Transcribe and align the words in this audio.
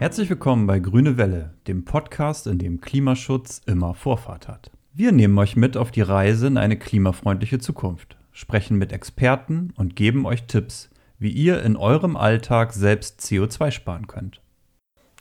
Herzlich 0.00 0.30
willkommen 0.30 0.68
bei 0.68 0.78
Grüne 0.78 1.16
Welle, 1.16 1.54
dem 1.66 1.84
Podcast, 1.84 2.46
in 2.46 2.60
dem 2.60 2.80
Klimaschutz 2.80 3.60
immer 3.66 3.94
Vorfahrt 3.94 4.46
hat. 4.46 4.70
Wir 4.92 5.10
nehmen 5.10 5.36
euch 5.38 5.56
mit 5.56 5.76
auf 5.76 5.90
die 5.90 6.02
Reise 6.02 6.46
in 6.46 6.56
eine 6.56 6.78
klimafreundliche 6.78 7.58
Zukunft, 7.58 8.16
sprechen 8.30 8.78
mit 8.78 8.92
Experten 8.92 9.72
und 9.74 9.96
geben 9.96 10.24
euch 10.24 10.44
Tipps, 10.44 10.88
wie 11.18 11.32
ihr 11.32 11.64
in 11.64 11.76
eurem 11.76 12.16
Alltag 12.16 12.74
selbst 12.74 13.22
CO2 13.22 13.72
sparen 13.72 14.06
könnt. 14.06 14.40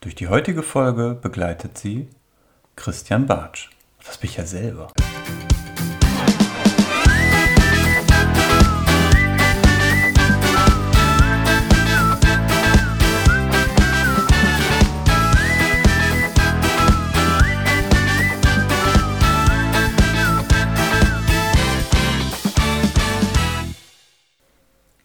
Durch 0.02 0.14
die 0.14 0.28
heutige 0.28 0.62
Folge 0.62 1.18
begleitet 1.20 1.80
sie 1.80 2.10
Christian 2.76 3.26
Bartsch. 3.26 3.72
Das 4.06 4.20
bin 4.20 4.30
ich 4.30 4.38
ja 4.38 4.46
selber. 4.46 4.90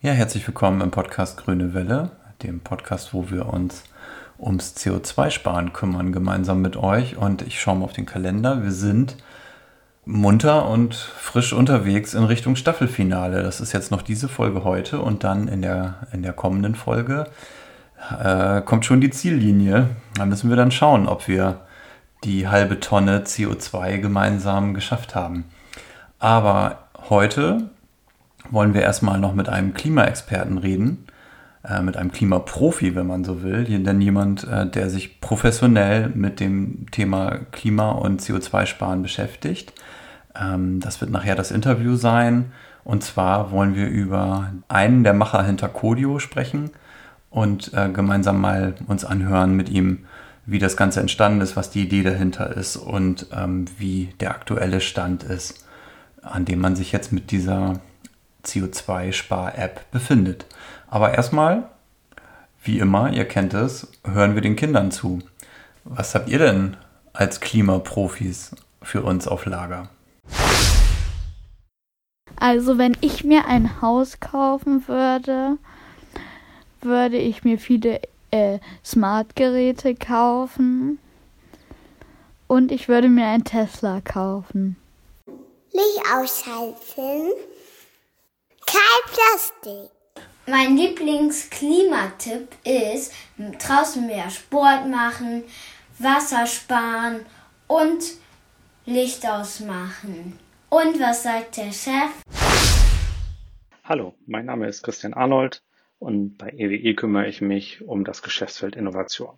Ja, 0.05 0.11
herzlich 0.11 0.45
willkommen 0.48 0.80
im 0.80 0.91
Podcast 0.91 1.37
Grüne 1.37 1.74
Welle, 1.74 2.11
dem 2.42 2.59
Podcast, 2.59 3.15
wo 3.15 3.30
wir 3.30 3.47
uns 3.47 3.84
ums 4.37 4.75
CO2-Sparen 4.77 5.73
kümmern, 5.73 6.11
gemeinsam 6.11 6.61
mit 6.61 6.77
euch. 6.77 7.16
Und 7.16 7.42
ich 7.42 7.61
schaue 7.61 7.77
mal 7.77 7.84
auf 7.84 7.92
den 7.92 8.05
Kalender. 8.05 8.65
Wir 8.65 8.73
sind 8.73 9.16
munter 10.05 10.69
und 10.69 10.97
frisch 10.97 11.52
unterwegs 11.52 12.15
in 12.15 12.25
Richtung 12.25 12.56
Staffelfinale. 12.56 13.45
Das 13.45 13.61
ist 13.61 13.70
jetzt 13.70 13.92
noch 13.92 14.02
diese 14.02 14.28
Folge 14.28 14.65
heute 14.65 14.98
und 14.98 15.23
dann 15.23 15.47
in 15.47 15.62
der, 15.62 16.09
in 16.12 16.25
der 16.25 16.33
kommenden 16.33 16.75
Folge 16.75 17.28
äh, 18.20 18.61
kommt 18.62 18.84
schon 18.84 19.00
die 19.00 19.11
Ziellinie. 19.11 19.91
Da 20.16 20.27
müssen 20.27 20.50
wir 20.50 20.56
dann 20.56 20.72
schauen, 20.72 21.06
ob 21.06 21.28
wir 21.28 21.61
die 22.25 22.48
halbe 22.48 22.81
Tonne 22.81 23.20
CO2 23.20 23.98
gemeinsam 23.98 24.75
geschafft 24.75 25.14
haben. 25.14 25.44
Aber 26.19 26.89
heute 27.09 27.70
wollen 28.53 28.75
wir 28.75 28.83
erstmal 28.83 29.19
noch 29.19 29.34
mit 29.34 29.48
einem 29.48 29.75
Klimaexperten 29.75 30.58
reden, 30.58 31.06
äh, 31.64 31.81
mit 31.81 31.97
einem 31.97 32.12
Klimaprofi, 32.12 32.94
wenn 32.94 33.06
man 33.06 33.25
so 33.25 33.42
will, 33.42 33.64
denn 33.64 34.00
jemand, 34.00 34.44
äh, 34.44 34.67
der 34.67 34.91
sich 34.91 35.20
professionell 35.20 36.11
mit 36.11 36.39
dem 36.39 36.86
Thema 36.91 37.41
Klima 37.50 37.92
und 37.92 38.20
CO2-Sparen 38.20 39.03
beschäftigt. 39.03 39.72
Ähm, 40.39 40.81
das 40.81 41.00
wird 41.00 41.11
nachher 41.11 41.34
das 41.34 41.50
Interview 41.50 41.97
sein. 41.97 42.53
Und 42.84 43.03
zwar 43.05 43.53
wollen 43.53 43.75
wir 43.75 43.89
über 43.89 44.53
einen 44.69 45.05
der 45.05 45.14
Macher 45.14 45.44
hinter 45.44 45.69
Codio 45.69 46.19
sprechen 46.19 46.70
und 47.31 47.72
äh, 47.75 47.89
gemeinsam 47.89 48.41
mal 48.41 48.75
uns 48.87 49.05
anhören 49.05 49.55
mit 49.55 49.69
ihm, 49.69 50.00
wie 50.44 50.59
das 50.59 50.77
Ganze 50.77 51.00
entstanden 51.00 51.41
ist, 51.41 51.56
was 51.56 51.70
die 51.70 51.83
Idee 51.83 52.03
dahinter 52.03 52.56
ist 52.56 52.77
und 52.77 53.28
ähm, 53.33 53.66
wie 53.78 54.12
der 54.20 54.31
aktuelle 54.33 54.81
Stand 54.81 55.22
ist, 55.22 55.64
an 56.22 56.44
dem 56.44 56.59
man 56.59 56.75
sich 56.75 56.91
jetzt 56.91 57.12
mit 57.12 57.31
dieser 57.31 57.81
CO2-Spar-App 58.44 59.90
befindet. 59.90 60.46
Aber 60.88 61.14
erstmal, 61.14 61.68
wie 62.62 62.78
immer, 62.78 63.12
ihr 63.12 63.24
kennt 63.24 63.54
es, 63.54 63.88
hören 64.04 64.34
wir 64.34 64.42
den 64.42 64.56
Kindern 64.56 64.90
zu. 64.90 65.20
Was 65.84 66.14
habt 66.14 66.28
ihr 66.28 66.38
denn 66.38 66.76
als 67.12 67.40
Klimaprofis 67.40 68.54
für 68.82 69.02
uns 69.02 69.26
auf 69.26 69.46
Lager? 69.46 69.88
Also 72.36 72.78
wenn 72.78 72.96
ich 73.00 73.24
mir 73.24 73.46
ein 73.46 73.80
Haus 73.82 74.20
kaufen 74.20 74.88
würde, 74.88 75.58
würde 76.80 77.16
ich 77.16 77.44
mir 77.44 77.58
viele 77.58 78.00
äh, 78.32 78.58
Smart-Geräte 78.84 79.94
kaufen 79.94 80.98
und 82.48 82.72
ich 82.72 82.88
würde 82.88 83.08
mir 83.08 83.26
ein 83.26 83.44
Tesla 83.44 84.00
kaufen. 84.00 84.76
Licht 85.72 86.02
ausschalten. 86.12 87.31
Kein 88.72 89.15
Plastik. 89.15 89.91
Mein 90.47 90.78
Lieblingsklimatipp 90.78 92.49
ist 92.65 93.12
draußen 93.37 94.06
mehr 94.06 94.31
Sport 94.31 94.88
machen, 94.88 95.44
Wasser 95.99 96.47
sparen 96.47 97.27
und 97.66 98.03
Licht 98.87 99.28
ausmachen. 99.28 100.38
Und 100.71 100.99
was 100.99 101.22
sagt 101.22 101.59
der 101.59 101.71
Chef? 101.71 102.22
Hallo, 103.84 104.15
mein 104.25 104.47
Name 104.47 104.69
ist 104.69 104.82
Christian 104.82 105.12
Arnold 105.12 105.62
und 105.99 106.38
bei 106.38 106.49
EWE 106.49 106.94
kümmere 106.94 107.28
ich 107.28 107.43
mich 107.43 107.82
um 107.82 108.05
das 108.05 108.22
Geschäftsfeld 108.22 108.75
Innovation. 108.75 109.37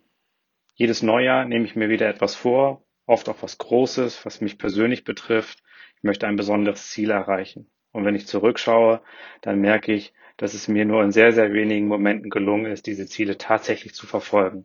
Jedes 0.76 1.02
Neujahr 1.02 1.44
nehme 1.44 1.64
ich 1.64 1.74
mir 1.74 1.88
wieder 1.88 2.08
etwas 2.08 2.36
vor, 2.36 2.84
oft 3.06 3.28
auch 3.28 3.42
was 3.42 3.58
Großes, 3.58 4.24
was 4.24 4.40
mich 4.40 4.58
persönlich 4.58 5.02
betrifft. 5.02 5.60
Ich 5.96 6.04
möchte 6.04 6.28
ein 6.28 6.36
besonderes 6.36 6.88
Ziel 6.90 7.10
erreichen. 7.10 7.68
Und 7.94 8.04
wenn 8.04 8.16
ich 8.16 8.26
zurückschaue, 8.26 9.00
dann 9.40 9.60
merke 9.60 9.92
ich, 9.92 10.12
dass 10.36 10.52
es 10.52 10.66
mir 10.66 10.84
nur 10.84 11.04
in 11.04 11.12
sehr, 11.12 11.32
sehr 11.32 11.52
wenigen 11.52 11.86
Momenten 11.86 12.28
gelungen 12.28 12.66
ist, 12.66 12.86
diese 12.88 13.06
Ziele 13.06 13.38
tatsächlich 13.38 13.94
zu 13.94 14.06
verfolgen. 14.06 14.64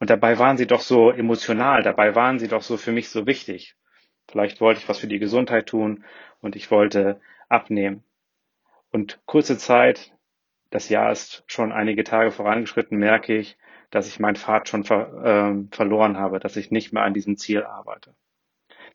Und 0.00 0.10
dabei 0.10 0.38
waren 0.38 0.58
sie 0.58 0.66
doch 0.66 0.82
so 0.82 1.10
emotional, 1.10 1.82
dabei 1.82 2.14
waren 2.14 2.38
sie 2.38 2.48
doch 2.48 2.60
so 2.60 2.76
für 2.76 2.92
mich 2.92 3.08
so 3.08 3.26
wichtig. 3.26 3.74
Vielleicht 4.30 4.60
wollte 4.60 4.80
ich 4.80 4.88
was 4.88 4.98
für 4.98 5.06
die 5.06 5.18
Gesundheit 5.18 5.66
tun 5.66 6.04
und 6.42 6.56
ich 6.56 6.70
wollte 6.70 7.22
abnehmen. 7.48 8.04
Und 8.92 9.18
kurze 9.24 9.56
Zeit, 9.56 10.12
das 10.68 10.90
Jahr 10.90 11.10
ist 11.10 11.44
schon 11.46 11.72
einige 11.72 12.04
Tage 12.04 12.30
vorangeschritten, 12.30 12.98
merke 12.98 13.34
ich, 13.34 13.56
dass 13.90 14.08
ich 14.08 14.20
meinen 14.20 14.36
Pfad 14.36 14.68
schon 14.68 14.84
ver, 14.84 15.24
äh, 15.24 15.74
verloren 15.74 16.18
habe, 16.18 16.38
dass 16.38 16.56
ich 16.56 16.70
nicht 16.70 16.92
mehr 16.92 17.04
an 17.04 17.14
diesem 17.14 17.38
Ziel 17.38 17.62
arbeite. 17.62 18.14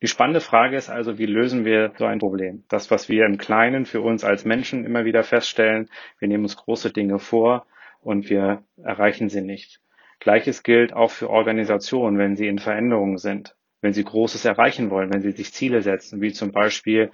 Die 0.02 0.08
spannende 0.08 0.40
Frage 0.40 0.76
ist 0.76 0.90
also, 0.90 1.18
wie 1.18 1.26
lösen 1.26 1.64
wir 1.64 1.92
so 1.96 2.04
ein 2.04 2.18
Problem? 2.18 2.64
Das, 2.68 2.90
was 2.90 3.08
wir 3.08 3.24
im 3.26 3.38
Kleinen 3.38 3.86
für 3.86 4.00
uns 4.00 4.24
als 4.24 4.44
Menschen 4.44 4.84
immer 4.84 5.04
wieder 5.04 5.22
feststellen, 5.22 5.88
wir 6.18 6.28
nehmen 6.28 6.44
uns 6.44 6.56
große 6.56 6.92
Dinge 6.92 7.18
vor 7.18 7.66
und 8.00 8.28
wir 8.30 8.62
erreichen 8.82 9.28
sie 9.28 9.42
nicht. 9.42 9.80
Gleiches 10.20 10.62
gilt 10.62 10.92
auch 10.92 11.10
für 11.10 11.30
Organisationen, 11.30 12.18
wenn 12.18 12.36
sie 12.36 12.48
in 12.48 12.58
Veränderungen 12.58 13.18
sind, 13.18 13.56
wenn 13.80 13.92
sie 13.92 14.04
Großes 14.04 14.44
erreichen 14.44 14.90
wollen, 14.90 15.12
wenn 15.12 15.22
sie 15.22 15.32
sich 15.32 15.52
Ziele 15.52 15.82
setzen, 15.82 16.20
wie 16.20 16.32
zum 16.32 16.52
Beispiel 16.52 17.10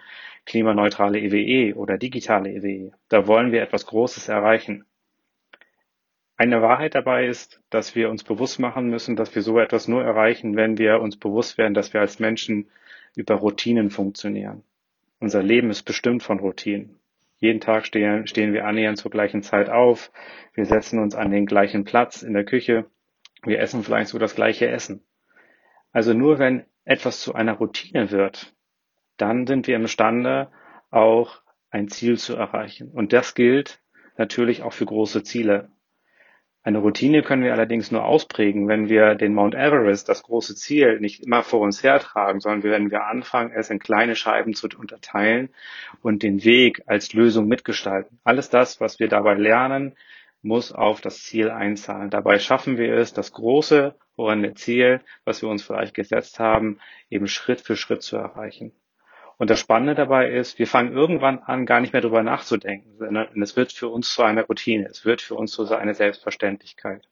klimaneutrale 0.46 1.18
EWE 1.18 1.70
e 1.70 1.74
oder 1.74 1.98
digitale 1.98 2.50
EWE. 2.50 2.68
E. 2.68 2.92
Da 3.08 3.26
wollen 3.26 3.52
wir 3.52 3.62
etwas 3.62 3.86
Großes 3.86 4.28
erreichen. 4.28 4.84
Eine 6.40 6.62
Wahrheit 6.62 6.94
dabei 6.94 7.26
ist, 7.26 7.60
dass 7.68 7.94
wir 7.94 8.08
uns 8.08 8.24
bewusst 8.24 8.58
machen 8.58 8.88
müssen, 8.88 9.14
dass 9.14 9.34
wir 9.34 9.42
so 9.42 9.58
etwas 9.58 9.88
nur 9.88 10.02
erreichen, 10.02 10.56
wenn 10.56 10.78
wir 10.78 11.02
uns 11.02 11.18
bewusst 11.18 11.58
werden, 11.58 11.74
dass 11.74 11.92
wir 11.92 12.00
als 12.00 12.18
Menschen 12.18 12.70
über 13.14 13.34
Routinen 13.34 13.90
funktionieren. 13.90 14.64
Unser 15.18 15.42
Leben 15.42 15.68
ist 15.68 15.82
bestimmt 15.82 16.22
von 16.22 16.40
Routinen. 16.40 16.98
Jeden 17.40 17.60
Tag 17.60 17.84
stehen, 17.84 18.26
stehen 18.26 18.54
wir 18.54 18.64
annähernd 18.64 18.96
zur 18.96 19.10
gleichen 19.10 19.42
Zeit 19.42 19.68
auf. 19.68 20.10
Wir 20.54 20.64
setzen 20.64 20.98
uns 20.98 21.14
an 21.14 21.30
den 21.30 21.44
gleichen 21.44 21.84
Platz 21.84 22.22
in 22.22 22.32
der 22.32 22.44
Küche. 22.44 22.86
Wir 23.44 23.60
essen 23.60 23.82
vielleicht 23.82 24.08
so 24.08 24.18
das 24.18 24.34
gleiche 24.34 24.66
Essen. 24.66 25.04
Also 25.92 26.14
nur 26.14 26.38
wenn 26.38 26.64
etwas 26.86 27.20
zu 27.20 27.34
einer 27.34 27.52
Routine 27.52 28.10
wird, 28.12 28.54
dann 29.18 29.46
sind 29.46 29.66
wir 29.66 29.76
imstande, 29.76 30.50
auch 30.90 31.42
ein 31.68 31.88
Ziel 31.88 32.16
zu 32.16 32.34
erreichen. 32.34 32.90
Und 32.92 33.12
das 33.12 33.34
gilt 33.34 33.82
natürlich 34.16 34.62
auch 34.62 34.72
für 34.72 34.86
große 34.86 35.22
Ziele. 35.22 35.68
Eine 36.62 36.78
Routine 36.78 37.22
können 37.22 37.42
wir 37.42 37.54
allerdings 37.54 37.90
nur 37.90 38.04
ausprägen, 38.04 38.68
wenn 38.68 38.90
wir 38.90 39.14
den 39.14 39.32
Mount 39.32 39.54
Everest, 39.54 40.10
das 40.10 40.22
große 40.22 40.54
Ziel, 40.54 41.00
nicht 41.00 41.24
immer 41.24 41.42
vor 41.42 41.60
uns 41.60 41.82
hertragen, 41.82 42.40
sondern 42.40 42.62
wenn 42.64 42.90
wir 42.90 43.06
anfangen, 43.06 43.52
es 43.52 43.70
in 43.70 43.78
kleine 43.78 44.14
Scheiben 44.14 44.52
zu 44.52 44.68
unterteilen 44.78 45.48
und 46.02 46.22
den 46.22 46.44
Weg 46.44 46.82
als 46.86 47.14
Lösung 47.14 47.48
mitgestalten. 47.48 48.20
Alles 48.24 48.50
das, 48.50 48.78
was 48.78 49.00
wir 49.00 49.08
dabei 49.08 49.34
lernen, 49.34 49.96
muss 50.42 50.70
auf 50.70 51.00
das 51.00 51.22
Ziel 51.22 51.50
einzahlen. 51.50 52.10
Dabei 52.10 52.38
schaffen 52.38 52.76
wir 52.76 52.94
es, 52.94 53.14
das 53.14 53.32
große 53.32 53.94
horrende 54.18 54.52
Ziel, 54.52 55.00
was 55.24 55.40
wir 55.40 55.48
uns 55.48 55.62
vielleicht 55.62 55.94
gesetzt 55.94 56.40
haben, 56.40 56.78
eben 57.08 57.26
Schritt 57.26 57.62
für 57.62 57.76
Schritt 57.76 58.02
zu 58.02 58.16
erreichen. 58.16 58.72
Und 59.40 59.48
das 59.48 59.58
Spannende 59.58 59.94
dabei 59.94 60.30
ist, 60.30 60.58
wir 60.58 60.66
fangen 60.66 60.92
irgendwann 60.92 61.38
an, 61.38 61.64
gar 61.64 61.80
nicht 61.80 61.94
mehr 61.94 62.02
darüber 62.02 62.22
nachzudenken, 62.22 62.98
sondern 62.98 63.40
es 63.40 63.56
wird 63.56 63.72
für 63.72 63.88
uns 63.88 64.12
zu 64.12 64.22
einer 64.22 64.42
Routine, 64.42 64.86
es 64.90 65.06
wird 65.06 65.22
für 65.22 65.34
uns 65.34 65.52
zu 65.52 65.64
so 65.64 65.76
eine 65.76 65.94
Selbstverständlichkeit. 65.94 67.08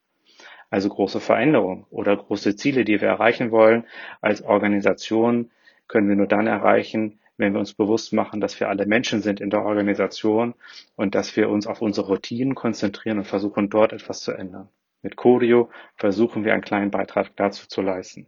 Also 0.69 0.91
große 0.91 1.21
Veränderungen 1.21 1.87
oder 1.89 2.15
große 2.15 2.55
Ziele, 2.55 2.85
die 2.85 3.01
wir 3.01 3.09
erreichen 3.09 3.51
wollen 3.51 3.87
als 4.21 4.43
Organisation, 4.43 5.51
können 5.87 6.11
wir 6.11 6.17
nur 6.17 6.27
dann 6.27 6.47
erreichen, 6.47 7.19
wenn 7.39 7.55
wir 7.55 7.61
uns 7.61 7.73
bewusst 7.73 8.13
machen, 8.13 8.43
dass 8.43 8.61
wir 8.61 8.69
alle 8.69 8.85
Menschen 8.85 9.23
sind 9.23 9.41
in 9.41 9.49
der 9.49 9.65
Organisation 9.65 10.53
und 10.97 11.15
dass 11.15 11.35
wir 11.35 11.49
uns 11.49 11.67
auf 11.67 11.81
unsere 11.81 12.09
Routinen 12.09 12.55
konzentrieren 12.55 13.17
und 13.17 13.25
versuchen, 13.25 13.71
dort 13.71 13.95
etwas 13.95 14.21
zu 14.21 14.33
ändern. 14.33 14.69
Mit 15.01 15.17
Codio 15.17 15.71
versuchen 15.97 16.45
wir 16.45 16.53
einen 16.53 16.61
kleinen 16.61 16.91
Beitrag 16.91 17.35
dazu 17.37 17.67
zu 17.69 17.81
leisten. 17.81 18.27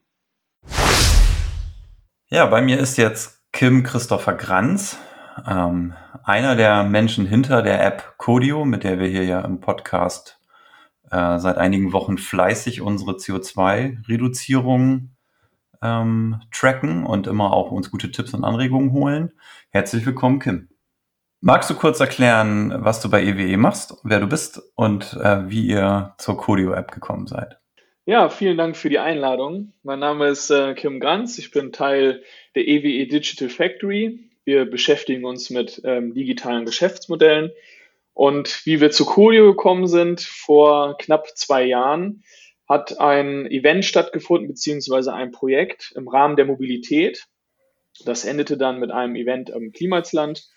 Ja, 2.30 2.46
bei 2.46 2.62
mir 2.62 2.78
ist 2.78 2.96
jetzt 2.96 3.39
Kim 3.52 3.82
Christopher 3.82 4.34
Granz, 4.34 4.96
ähm, 5.46 5.94
einer 6.22 6.54
der 6.54 6.84
Menschen 6.84 7.26
hinter 7.26 7.62
der 7.62 7.84
App 7.84 8.14
Codio, 8.16 8.64
mit 8.64 8.84
der 8.84 8.98
wir 9.00 9.08
hier 9.08 9.24
ja 9.24 9.40
im 9.40 9.60
Podcast 9.60 10.38
äh, 11.10 11.38
seit 11.38 11.58
einigen 11.58 11.92
Wochen 11.92 12.16
fleißig 12.16 12.80
unsere 12.80 13.12
CO2-Reduzierung 13.12 15.10
ähm, 15.82 16.40
tracken 16.52 17.04
und 17.04 17.26
immer 17.26 17.52
auch 17.52 17.72
uns 17.72 17.90
gute 17.90 18.10
Tipps 18.10 18.34
und 18.34 18.44
Anregungen 18.44 18.92
holen. 18.92 19.32
Herzlich 19.70 20.06
willkommen, 20.06 20.38
Kim. 20.38 20.68
Magst 21.40 21.70
du 21.70 21.74
kurz 21.74 22.00
erklären, 22.00 22.72
was 22.84 23.00
du 23.00 23.10
bei 23.10 23.22
EWE 23.22 23.48
e 23.48 23.56
machst, 23.56 23.96
wer 24.04 24.20
du 24.20 24.26
bist 24.26 24.62
und 24.74 25.14
äh, 25.14 25.48
wie 25.50 25.66
ihr 25.66 26.14
zur 26.18 26.36
Codio-App 26.36 26.92
gekommen 26.92 27.26
seid? 27.26 27.59
Ja, 28.10 28.28
vielen 28.28 28.56
Dank 28.56 28.76
für 28.76 28.88
die 28.88 28.98
Einladung. 28.98 29.72
Mein 29.84 30.00
Name 30.00 30.26
ist 30.26 30.50
äh, 30.50 30.74
Kim 30.74 30.98
Granz. 30.98 31.38
Ich 31.38 31.52
bin 31.52 31.70
Teil 31.70 32.24
der 32.56 32.66
EWE 32.66 32.88
e 32.88 33.06
Digital 33.06 33.48
Factory. 33.48 34.18
Wir 34.44 34.64
beschäftigen 34.64 35.24
uns 35.24 35.48
mit 35.48 35.80
ähm, 35.84 36.12
digitalen 36.12 36.64
Geschäftsmodellen. 36.64 37.52
Und 38.12 38.66
wie 38.66 38.80
wir 38.80 38.90
zu 38.90 39.06
Codio 39.06 39.52
gekommen 39.52 39.86
sind 39.86 40.22
vor 40.22 40.98
knapp 40.98 41.28
zwei 41.36 41.62
Jahren, 41.64 42.24
hat 42.68 42.98
ein 42.98 43.46
Event 43.46 43.84
stattgefunden, 43.84 44.48
beziehungsweise 44.48 45.14
ein 45.14 45.30
Projekt 45.30 45.92
im 45.94 46.08
Rahmen 46.08 46.34
der 46.34 46.46
Mobilität. 46.46 47.28
Das 48.04 48.24
endete 48.24 48.58
dann 48.58 48.80
mit 48.80 48.90
einem 48.90 49.14
Event 49.14 49.50
im 49.50 49.70
Klimasland. 49.70 50.48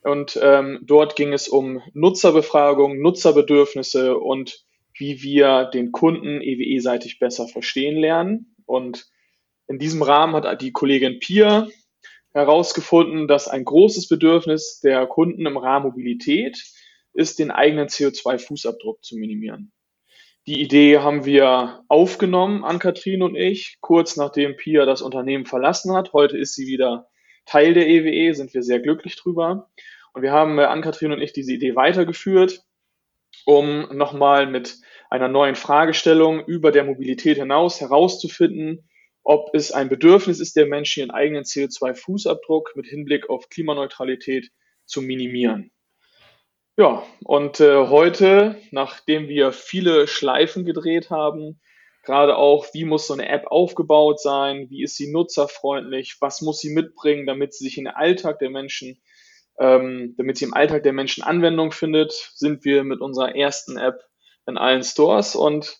Und 0.00 0.38
ähm, 0.42 0.78
dort 0.80 1.16
ging 1.16 1.34
es 1.34 1.48
um 1.48 1.82
Nutzerbefragung, 1.92 2.98
Nutzerbedürfnisse 3.02 4.16
und 4.16 4.64
wie 4.96 5.22
wir 5.22 5.64
den 5.66 5.92
Kunden 5.92 6.40
EWE-seitig 6.40 7.18
besser 7.18 7.48
verstehen 7.48 7.98
lernen. 7.98 8.54
Und 8.66 9.06
in 9.66 9.78
diesem 9.78 10.02
Rahmen 10.02 10.34
hat 10.34 10.62
die 10.62 10.72
Kollegin 10.72 11.18
Pia 11.18 11.68
herausgefunden, 12.32 13.28
dass 13.28 13.48
ein 13.48 13.64
großes 13.64 14.08
Bedürfnis 14.08 14.80
der 14.80 15.06
Kunden 15.06 15.46
im 15.46 15.56
Rahmen 15.56 15.86
Mobilität 15.86 16.62
ist, 17.12 17.38
den 17.38 17.50
eigenen 17.50 17.88
CO2-Fußabdruck 17.88 19.02
zu 19.02 19.16
minimieren. 19.16 19.72
Die 20.46 20.60
Idee 20.60 20.98
haben 20.98 21.24
wir 21.24 21.84
aufgenommen 21.88 22.64
an 22.64 22.78
Katrin 22.78 23.22
und 23.22 23.34
ich, 23.34 23.78
kurz 23.80 24.16
nachdem 24.16 24.56
Pia 24.56 24.84
das 24.84 25.00
Unternehmen 25.00 25.46
verlassen 25.46 25.94
hat. 25.94 26.12
Heute 26.12 26.36
ist 26.36 26.54
sie 26.54 26.66
wieder 26.66 27.08
Teil 27.46 27.72
der 27.72 27.88
EWE, 27.88 28.34
sind 28.34 28.52
wir 28.52 28.62
sehr 28.62 28.80
glücklich 28.80 29.16
drüber. 29.16 29.70
Und 30.12 30.22
wir 30.22 30.32
haben 30.32 30.58
äh, 30.58 30.64
Ann-Kathrin 30.64 31.12
und 31.12 31.22
ich 31.22 31.32
diese 31.32 31.52
Idee 31.52 31.76
weitergeführt, 31.76 32.62
um 33.46 33.96
nochmal 33.96 34.46
mit 34.46 34.76
einer 35.10 35.28
neuen 35.28 35.54
Fragestellung 35.54 36.44
über 36.44 36.72
der 36.72 36.84
Mobilität 36.84 37.38
hinaus 37.38 37.80
herauszufinden, 37.80 38.88
ob 39.22 39.54
es 39.54 39.72
ein 39.72 39.88
Bedürfnis 39.88 40.40
ist 40.40 40.56
der 40.56 40.66
Menschen, 40.66 41.00
ihren 41.00 41.10
eigenen 41.10 41.44
CO2-Fußabdruck 41.44 42.76
mit 42.76 42.86
Hinblick 42.86 43.30
auf 43.30 43.48
Klimaneutralität 43.48 44.50
zu 44.84 45.00
minimieren. 45.00 45.70
Ja, 46.76 47.04
und 47.22 47.60
äh, 47.60 47.86
heute, 47.86 48.56
nachdem 48.70 49.28
wir 49.28 49.52
viele 49.52 50.08
Schleifen 50.08 50.64
gedreht 50.64 51.08
haben, 51.08 51.60
gerade 52.02 52.36
auch, 52.36 52.66
wie 52.74 52.84
muss 52.84 53.06
so 53.06 53.14
eine 53.14 53.28
App 53.28 53.46
aufgebaut 53.46 54.20
sein, 54.20 54.68
wie 54.70 54.82
ist 54.82 54.96
sie 54.96 55.10
nutzerfreundlich, 55.10 56.16
was 56.20 56.42
muss 56.42 56.58
sie 56.58 56.70
mitbringen, 56.70 57.26
damit 57.26 57.54
sie 57.54 57.64
sich 57.64 57.78
in 57.78 57.84
den 57.84 57.94
Alltag 57.94 58.40
der 58.40 58.50
Menschen 58.50 59.00
ähm, 59.58 60.14
damit 60.16 60.38
sie 60.38 60.44
im 60.44 60.54
Alltag 60.54 60.82
der 60.82 60.92
Menschen 60.92 61.22
Anwendung 61.22 61.72
findet, 61.72 62.12
sind 62.34 62.64
wir 62.64 62.84
mit 62.84 63.00
unserer 63.00 63.34
ersten 63.34 63.76
App 63.76 64.02
in 64.46 64.58
allen 64.58 64.82
Stores 64.82 65.34
und 65.34 65.78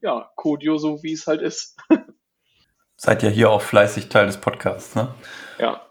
ja, 0.00 0.30
Codio 0.36 0.78
so 0.78 1.02
wie 1.02 1.12
es 1.12 1.26
halt 1.26 1.42
ist. 1.42 1.76
Seid 2.96 3.22
ja 3.22 3.28
hier 3.28 3.50
auch 3.50 3.62
fleißig 3.62 4.08
Teil 4.08 4.26
des 4.26 4.38
Podcasts, 4.38 4.94
ne? 4.94 5.14
Ja. 5.58 5.82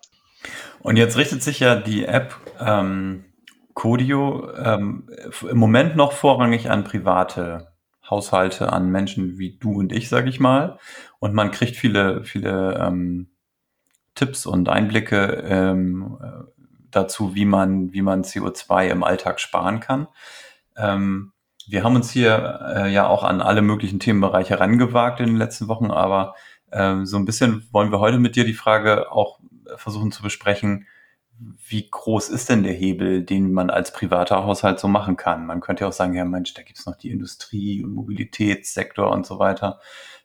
Und 0.79 0.97
jetzt 0.97 1.17
richtet 1.17 1.43
sich 1.43 1.59
ja 1.59 1.75
die 1.75 2.05
App 2.05 2.35
ähm, 2.59 3.25
Codio 3.73 4.51
ähm, 4.55 5.09
im 5.49 5.57
Moment 5.57 5.95
noch 5.95 6.13
vorrangig 6.13 6.69
an 6.69 6.83
private 6.83 7.73
Haushalte, 8.09 8.71
an 8.71 8.89
Menschen 8.89 9.37
wie 9.37 9.57
du 9.57 9.73
und 9.73 9.91
ich, 9.91 10.09
sag 10.09 10.27
ich 10.27 10.39
mal. 10.39 10.79
Und 11.19 11.33
man 11.33 11.51
kriegt 11.51 11.75
viele, 11.75 12.23
viele 12.23 12.79
ähm, 12.79 13.31
Tipps 14.15 14.45
und 14.45 14.69
Einblicke 14.69 15.43
ähm, 15.47 16.17
dazu, 16.91 17.35
wie 17.35 17.45
man, 17.45 17.93
wie 17.93 18.01
man 18.01 18.23
CO2 18.23 18.87
im 18.87 19.03
Alltag 19.03 19.39
sparen 19.39 19.79
kann. 19.79 20.07
Ähm, 20.77 21.33
wir 21.67 21.83
haben 21.83 21.95
uns 21.95 22.11
hier 22.11 22.59
äh, 22.75 22.93
ja 22.93 23.07
auch 23.07 23.23
an 23.23 23.41
alle 23.41 23.61
möglichen 23.61 23.99
Themenbereiche 23.99 24.51
herangewagt 24.51 25.19
in 25.19 25.27
den 25.27 25.37
letzten 25.37 25.67
Wochen, 25.67 25.91
aber 25.91 26.35
äh, 26.71 27.03
so 27.03 27.17
ein 27.17 27.25
bisschen 27.25 27.67
wollen 27.71 27.91
wir 27.91 27.99
heute 27.99 28.19
mit 28.19 28.35
dir 28.35 28.45
die 28.45 28.53
Frage 28.53 29.11
auch 29.11 29.39
versuchen 29.77 30.11
zu 30.11 30.21
besprechen, 30.21 30.85
wie 31.67 31.89
groß 31.89 32.29
ist 32.29 32.49
denn 32.49 32.63
der 32.63 32.73
Hebel, 32.73 33.23
den 33.23 33.51
man 33.51 33.69
als 33.69 33.91
privater 33.91 34.45
Haushalt 34.45 34.79
so 34.79 34.87
machen 34.87 35.17
kann? 35.17 35.45
Man 35.45 35.59
könnte 35.59 35.83
ja 35.83 35.89
auch 35.89 35.93
sagen, 35.93 36.13
ja 36.13 36.23
Mensch, 36.23 36.53
da 36.53 36.61
gibt's 36.61 36.85
noch 36.85 36.95
die 36.95 37.11
Industrie- 37.11 37.83
und 37.83 37.93
Mobilitätssektor 37.93 39.11
und 39.11 39.25
so 39.25 39.37
weiter, 39.39 39.79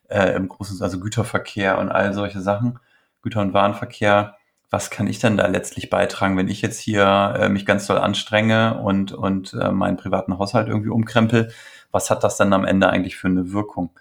äh, 0.09 0.35
im 0.35 0.47
großen, 0.47 0.81
also 0.81 0.99
Güterverkehr 0.99 1.79
und 1.79 1.89
all 1.89 2.13
solche 2.13 2.41
Sachen, 2.41 2.79
Güter- 3.21 3.41
und 3.41 3.53
Warenverkehr 3.53 4.37
was 4.71 4.89
kann 4.89 5.05
ich 5.05 5.19
denn 5.19 5.35
da 5.35 5.47
letztlich 5.47 5.89
beitragen, 5.89 6.37
wenn 6.37 6.47
ich 6.47 6.61
jetzt 6.61 6.79
hier 6.79 7.35
äh, 7.37 7.49
mich 7.49 7.65
ganz 7.65 7.87
doll 7.87 7.97
anstrenge 7.97 8.81
und, 8.81 9.11
und 9.11 9.53
äh, 9.53 9.69
meinen 9.69 9.97
privaten 9.97 10.39
Haushalt 10.39 10.69
irgendwie 10.69 10.89
umkrempel? 10.89 11.51
Was 11.91 12.09
hat 12.09 12.23
das 12.23 12.37
dann 12.37 12.53
am 12.53 12.63
Ende 12.63 12.89
eigentlich 12.89 13.17
für 13.17 13.27
eine 13.27 13.51
Wirkung? 13.51 13.91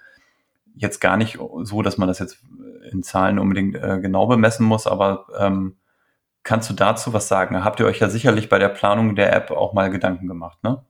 Jetzt 0.76 1.00
gar 1.00 1.16
nicht 1.16 1.38
so, 1.62 1.82
dass 1.82 1.98
man 1.98 2.06
das 2.06 2.20
jetzt 2.20 2.38
in 2.92 3.02
Zahlen 3.02 3.40
unbedingt 3.40 3.74
äh, 3.74 3.98
genau 4.00 4.28
bemessen 4.28 4.64
muss, 4.64 4.86
aber 4.86 5.26
ähm, 5.36 5.76
kannst 6.44 6.70
du 6.70 6.74
dazu 6.74 7.12
was 7.12 7.26
sagen? 7.26 7.64
Habt 7.64 7.80
ihr 7.80 7.86
euch 7.86 7.98
ja 7.98 8.08
sicherlich 8.08 8.48
bei 8.48 8.60
der 8.60 8.68
Planung 8.68 9.16
der 9.16 9.34
App 9.34 9.50
auch 9.50 9.72
mal 9.72 9.90
Gedanken 9.90 10.28
gemacht, 10.28 10.62
ne? 10.62 10.84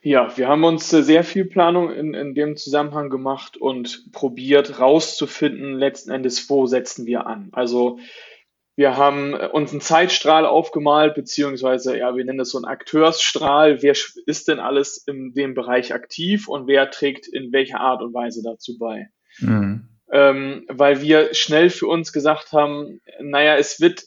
Ja, 0.00 0.36
wir 0.38 0.48
haben 0.48 0.64
uns 0.64 0.90
äh, 0.92 1.02
sehr 1.02 1.22
viel 1.22 1.44
Planung 1.44 1.92
in, 1.92 2.14
in 2.14 2.34
dem 2.34 2.56
Zusammenhang 2.56 3.10
gemacht 3.10 3.58
und 3.58 4.10
probiert 4.12 4.80
rauszufinden, 4.80 5.74
letzten 5.74 6.12
Endes, 6.12 6.48
wo 6.48 6.66
setzen 6.66 7.04
wir 7.04 7.26
an. 7.26 7.50
Also 7.52 7.98
wir 8.78 8.96
haben 8.96 9.34
äh, 9.34 9.48
uns 9.48 9.72
einen 9.72 9.80
Zeitstrahl 9.80 10.46
aufgemalt, 10.46 11.16
beziehungsweise, 11.16 11.98
ja, 11.98 12.14
wir 12.14 12.24
nennen 12.24 12.38
das 12.38 12.50
so 12.50 12.58
einen 12.58 12.64
Akteursstrahl. 12.64 13.82
Wer 13.82 13.96
ist 14.24 14.46
denn 14.46 14.60
alles 14.60 14.98
in 14.98 15.34
dem 15.34 15.54
Bereich 15.54 15.92
aktiv 15.92 16.46
und 16.46 16.68
wer 16.68 16.88
trägt 16.92 17.26
in 17.26 17.52
welcher 17.52 17.80
Art 17.80 18.02
und 18.02 18.14
Weise 18.14 18.40
dazu 18.44 18.78
bei? 18.78 19.08
Mhm. 19.40 19.88
Ähm, 20.12 20.64
weil 20.68 21.02
wir 21.02 21.34
schnell 21.34 21.70
für 21.70 21.88
uns 21.88 22.12
gesagt 22.12 22.52
haben, 22.52 23.00
naja, 23.20 23.56
es 23.56 23.80
wird 23.80 24.04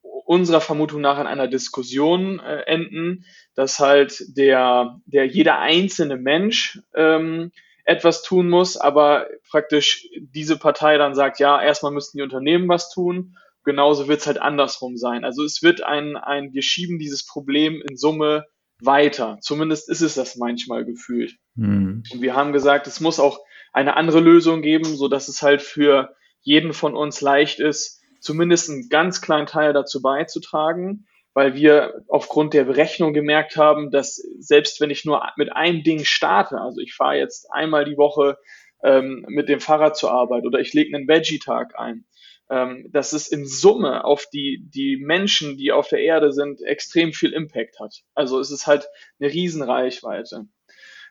unserer 0.00 0.62
Vermutung 0.62 1.02
nach 1.02 1.20
in 1.20 1.26
einer 1.26 1.46
Diskussion 1.46 2.40
äh, 2.40 2.62
enden, 2.62 3.26
dass 3.54 3.80
halt 3.80 4.24
der, 4.34 4.98
der 5.04 5.26
jeder 5.26 5.58
einzelne 5.58 6.16
Mensch 6.16 6.80
ähm, 6.94 7.52
etwas 7.84 8.22
tun 8.22 8.48
muss, 8.48 8.78
aber 8.78 9.26
praktisch 9.50 10.08
diese 10.18 10.58
Partei 10.58 10.96
dann 10.96 11.14
sagt, 11.14 11.38
ja, 11.38 11.62
erstmal 11.62 11.92
müssten 11.92 12.16
die 12.16 12.24
Unternehmen 12.24 12.66
was 12.66 12.90
tun 12.90 13.36
genauso 13.66 14.08
wird 14.08 14.20
es 14.20 14.26
halt 14.26 14.40
andersrum 14.40 14.96
sein. 14.96 15.24
Also 15.24 15.44
es 15.44 15.62
wird 15.62 15.82
ein, 15.82 16.16
ein, 16.16 16.54
wir 16.54 16.62
schieben 16.62 16.98
dieses 16.98 17.26
Problem 17.26 17.82
in 17.86 17.96
Summe 17.96 18.46
weiter. 18.80 19.38
Zumindest 19.42 19.90
ist 19.90 20.00
es 20.00 20.14
das 20.14 20.36
manchmal 20.36 20.84
gefühlt. 20.84 21.36
Mhm. 21.56 22.02
Und 22.10 22.22
wir 22.22 22.34
haben 22.34 22.52
gesagt, 22.52 22.86
es 22.86 23.00
muss 23.00 23.20
auch 23.20 23.40
eine 23.72 23.96
andere 23.96 24.20
Lösung 24.20 24.62
geben, 24.62 24.84
so 24.84 25.08
dass 25.08 25.28
es 25.28 25.42
halt 25.42 25.60
für 25.60 26.14
jeden 26.40 26.72
von 26.72 26.94
uns 26.94 27.20
leicht 27.20 27.58
ist, 27.58 28.00
zumindest 28.20 28.70
einen 28.70 28.88
ganz 28.88 29.20
kleinen 29.20 29.46
Teil 29.46 29.72
dazu 29.72 30.00
beizutragen, 30.00 31.06
weil 31.34 31.54
wir 31.54 32.02
aufgrund 32.08 32.54
der 32.54 32.64
Berechnung 32.64 33.12
gemerkt 33.12 33.56
haben, 33.56 33.90
dass 33.90 34.16
selbst 34.38 34.80
wenn 34.80 34.90
ich 34.90 35.04
nur 35.04 35.22
mit 35.36 35.52
einem 35.52 35.82
Ding 35.82 36.04
starte, 36.04 36.60
also 36.60 36.80
ich 36.80 36.94
fahre 36.94 37.16
jetzt 37.16 37.52
einmal 37.52 37.84
die 37.84 37.96
Woche 37.96 38.38
ähm, 38.82 39.24
mit 39.28 39.48
dem 39.48 39.60
Fahrrad 39.60 39.96
zur 39.96 40.12
Arbeit 40.12 40.44
oder 40.44 40.60
ich 40.60 40.72
lege 40.72 40.96
einen 40.96 41.08
Veggie-Tag 41.08 41.78
ein, 41.78 42.04
ähm, 42.50 42.86
dass 42.90 43.12
es 43.12 43.28
in 43.28 43.46
Summe 43.46 44.04
auf 44.04 44.26
die, 44.32 44.64
die 44.68 44.96
Menschen, 44.96 45.56
die 45.56 45.72
auf 45.72 45.88
der 45.88 46.00
Erde 46.00 46.32
sind, 46.32 46.62
extrem 46.62 47.12
viel 47.12 47.32
Impact 47.32 47.80
hat. 47.80 48.02
Also 48.14 48.38
es 48.38 48.50
ist 48.50 48.66
halt 48.66 48.88
eine 49.18 49.32
Riesenreichweite. 49.32 50.46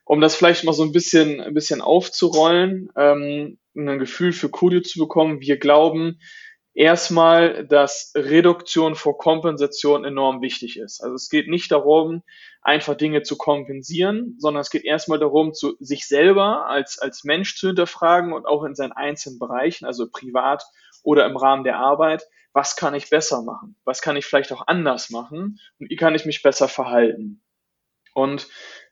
Um 0.05 0.21
das 0.21 0.35
vielleicht 0.35 0.63
mal 0.63 0.73
so 0.73 0.83
ein 0.83 0.91
bisschen, 0.91 1.41
ein 1.41 1.53
bisschen 1.53 1.81
aufzurollen, 1.81 2.89
ähm, 2.95 3.57
ein 3.75 3.99
Gefühl 3.99 4.33
für 4.33 4.49
Kudio 4.49 4.81
zu 4.81 4.99
bekommen, 4.99 5.41
wir 5.41 5.57
glauben, 5.57 6.19
erstmal, 6.75 7.65
dass 7.65 8.11
Reduktion 8.15 8.95
vor 8.95 9.17
Kompensation 9.17 10.05
enorm 10.05 10.41
wichtig 10.41 10.77
ist. 10.77 11.01
Also 11.01 11.15
es 11.15 11.29
geht 11.29 11.47
nicht 11.47 11.71
darum, 11.71 12.21
einfach 12.61 12.95
Dinge 12.95 13.23
zu 13.23 13.37
kompensieren, 13.37 14.35
sondern 14.37 14.61
es 14.61 14.69
geht 14.69 14.83
erstmal 14.83 15.19
darum, 15.19 15.53
zu 15.53 15.75
sich 15.79 16.05
selber 16.07 16.67
als, 16.67 16.99
als 16.99 17.23
Mensch 17.23 17.57
zu 17.57 17.67
hinterfragen 17.67 18.33
und 18.33 18.45
auch 18.45 18.63
in 18.63 18.75
seinen 18.75 18.91
einzelnen 18.91 19.39
Bereichen, 19.39 19.85
also 19.85 20.07
privat 20.11 20.63
oder 21.05 21.25
im 21.25 21.37
Rahmen 21.37 21.63
der 21.63 21.77
Arbeit, 21.77 22.27
was 22.53 22.75
kann 22.75 22.95
ich 22.95 23.09
besser 23.09 23.41
machen? 23.41 23.75
Was 23.83 24.01
kann 24.01 24.15
ich 24.15 24.25
vielleicht 24.25 24.51
auch 24.51 24.67
anders 24.67 25.09
machen? 25.09 25.59
Und 25.79 25.89
wie 25.89 25.95
kann 25.95 26.15
ich 26.15 26.25
mich 26.25 26.41
besser 26.41 26.67
verhalten? 26.67 27.41
Und 28.13 28.47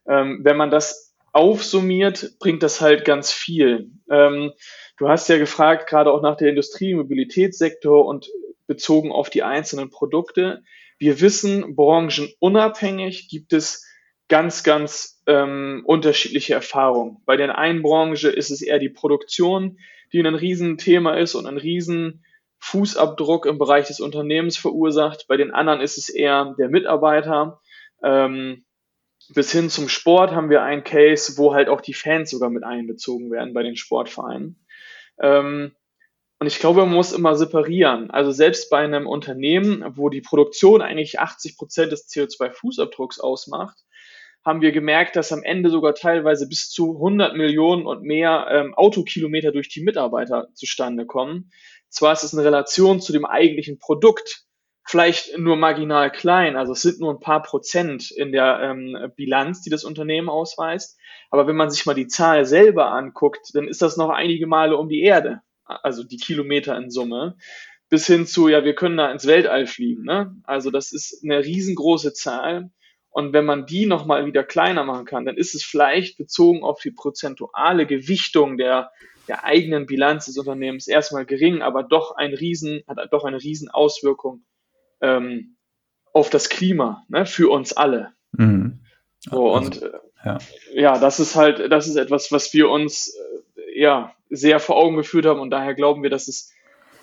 ähm, 0.07 0.41
wenn 0.43 0.57
man 0.57 0.69
das 0.69 1.15
aufsummiert, 1.31 2.37
bringt 2.39 2.61
das 2.61 2.81
halt 2.81 3.05
ganz 3.05 3.31
viel. 3.31 3.89
Ähm, 4.09 4.51
du 4.97 5.07
hast 5.09 5.29
ja 5.29 5.37
gefragt, 5.37 5.89
gerade 5.89 6.11
auch 6.11 6.21
nach 6.21 6.37
der 6.37 6.49
Industrie, 6.49 6.93
Mobilitätssektor 6.93 8.05
und 8.05 8.29
bezogen 8.67 9.11
auf 9.11 9.29
die 9.29 9.43
einzelnen 9.43 9.89
Produkte. 9.89 10.63
Wir 10.99 11.21
wissen, 11.21 11.75
branchenunabhängig 11.75 13.29
gibt 13.29 13.53
es 13.53 13.85
ganz, 14.33 14.63
ganz 14.63 15.21
ähm, 15.27 15.83
unterschiedliche 15.85 16.55
Erfahrungen. 16.55 17.17
Bei 17.27 17.37
der 17.37 17.55
einen 17.55 17.83
Branche 17.83 18.31
ist 18.31 18.49
es 18.49 18.63
eher 18.63 18.79
die 18.79 18.89
Produktion, 18.89 19.77
die 20.11 20.21
ein 20.21 20.33
Riesenthema 20.33 21.13
ist 21.17 21.35
und 21.35 21.45
ein 21.45 21.59
riesen 21.59 22.25
Fußabdruck 22.57 23.45
im 23.45 23.59
Bereich 23.59 23.85
des 23.85 23.99
Unternehmens 23.99 24.57
verursacht. 24.57 25.27
Bei 25.27 25.37
den 25.37 25.51
anderen 25.51 25.81
ist 25.81 25.99
es 25.99 26.09
eher 26.09 26.55
der 26.57 26.69
Mitarbeiter. 26.69 27.61
Ähm, 28.01 28.65
bis 29.35 29.51
hin 29.51 29.69
zum 29.69 29.87
Sport 29.87 30.31
haben 30.31 30.49
wir 30.49 30.63
einen 30.63 30.83
Case, 30.83 31.37
wo 31.37 31.53
halt 31.53 31.69
auch 31.69 31.81
die 31.81 31.93
Fans 31.93 32.31
sogar 32.31 32.49
mit 32.49 32.63
einbezogen 32.63 33.29
werden 33.29 33.53
bei 33.53 33.61
den 33.61 33.75
Sportvereinen. 33.75 34.65
Ähm, 35.21 35.75
und 36.39 36.47
ich 36.47 36.57
glaube, 36.57 36.79
man 36.87 36.95
muss 36.95 37.13
immer 37.13 37.35
separieren. 37.35 38.09
Also 38.09 38.31
selbst 38.31 38.71
bei 38.71 38.79
einem 38.79 39.05
Unternehmen, 39.05 39.85
wo 39.95 40.09
die 40.09 40.21
Produktion 40.21 40.81
eigentlich 40.81 41.19
80 41.19 41.55
Prozent 41.55 41.91
des 41.91 42.09
CO2-Fußabdrucks 42.09 43.19
ausmacht, 43.19 43.77
haben 44.43 44.61
wir 44.61 44.71
gemerkt, 44.71 45.15
dass 45.15 45.31
am 45.31 45.43
Ende 45.43 45.69
sogar 45.69 45.95
teilweise 45.95 46.47
bis 46.47 46.69
zu 46.69 46.95
100 46.95 47.35
Millionen 47.35 47.85
und 47.85 48.03
mehr 48.03 48.47
ähm, 48.49 48.73
Autokilometer 48.73 49.51
durch 49.51 49.69
die 49.69 49.83
Mitarbeiter 49.83 50.47
zustande 50.53 51.05
kommen. 51.05 51.51
Zwar 51.89 52.13
ist 52.13 52.23
es 52.23 52.33
in 52.33 52.39
Relation 52.39 52.99
zu 52.99 53.13
dem 53.13 53.25
eigentlichen 53.25 53.79
Produkt 53.79 54.45
vielleicht 54.85 55.37
nur 55.37 55.55
marginal 55.55 56.11
klein, 56.11 56.57
also 56.57 56.73
es 56.73 56.81
sind 56.81 56.99
nur 56.99 57.13
ein 57.13 57.21
paar 57.21 57.41
Prozent 57.41 58.11
in 58.11 58.33
der 58.33 58.59
ähm, 58.61 59.11
Bilanz, 59.15 59.61
die 59.61 59.69
das 59.69 59.85
Unternehmen 59.85 60.27
ausweist, 60.27 60.99
aber 61.29 61.47
wenn 61.47 61.55
man 61.55 61.69
sich 61.69 61.85
mal 61.85 61.93
die 61.93 62.07
Zahl 62.07 62.45
selber 62.45 62.91
anguckt, 62.91 63.51
dann 63.53 63.67
ist 63.67 63.81
das 63.81 63.95
noch 63.95 64.09
einige 64.09 64.45
Male 64.45 64.75
um 64.75 64.89
die 64.89 65.01
Erde, 65.01 65.39
also 65.65 66.03
die 66.03 66.17
Kilometer 66.17 66.75
in 66.75 66.89
Summe, 66.89 67.37
bis 67.89 68.07
hin 68.07 68.25
zu, 68.25 68.49
ja, 68.49 68.65
wir 68.65 68.75
können 68.75 68.97
da 68.97 69.11
ins 69.11 69.25
Weltall 69.25 69.67
fliegen. 69.67 70.03
Ne? 70.03 70.35
Also 70.43 70.69
das 70.69 70.91
ist 70.91 71.23
eine 71.23 71.45
riesengroße 71.45 72.13
Zahl 72.13 72.71
und 73.13 73.31
wenn 73.31 73.45
man 73.45 73.67
die 73.67 73.85
nochmal 73.85 74.25
wieder 74.25 74.43
kleiner 74.43 74.83
machen 74.83 75.05
kann, 75.05 75.25
dann 75.25 75.37
ist 75.37 75.53
es 75.53 75.63
vielleicht 75.63 76.17
bezogen 76.17 76.63
auf 76.63 76.81
die 76.81 76.89
prozentuale 76.89 77.85
Gewichtung 77.85 78.57
der, 78.57 78.91
der 79.27 79.43
eigenen 79.43 79.85
Bilanz 79.85 80.25
des 80.25 80.37
Unternehmens 80.39 80.87
erstmal 80.87 81.23
gering, 81.25 81.61
aber 81.61 81.83
doch 81.83 82.15
ein 82.15 82.33
Riesen, 82.33 82.81
hat 82.87 82.97
doch 83.13 83.23
eine 83.23 83.37
Riesenauswirkung 83.37 84.43
ähm, 84.99 85.57
auf 86.11 86.31
das 86.31 86.49
Klima, 86.49 87.05
ne, 87.07 87.27
für 87.27 87.51
uns 87.51 87.71
alle. 87.73 88.13
Mhm. 88.31 88.79
So, 89.19 89.53
also, 89.53 89.67
und 89.67 89.81
äh, 89.83 89.91
ja. 90.25 90.37
ja, 90.73 90.97
das 90.97 91.19
ist 91.19 91.35
halt, 91.35 91.71
das 91.71 91.87
ist 91.87 91.97
etwas, 91.97 92.31
was 92.31 92.51
wir 92.51 92.67
uns 92.67 93.15
äh, 93.55 93.79
ja 93.79 94.15
sehr 94.31 94.59
vor 94.59 94.75
Augen 94.75 94.97
geführt 94.97 95.27
haben 95.27 95.39
und 95.39 95.51
daher 95.51 95.75
glauben 95.75 96.01
wir, 96.01 96.09
dass 96.09 96.27
es, 96.27 96.51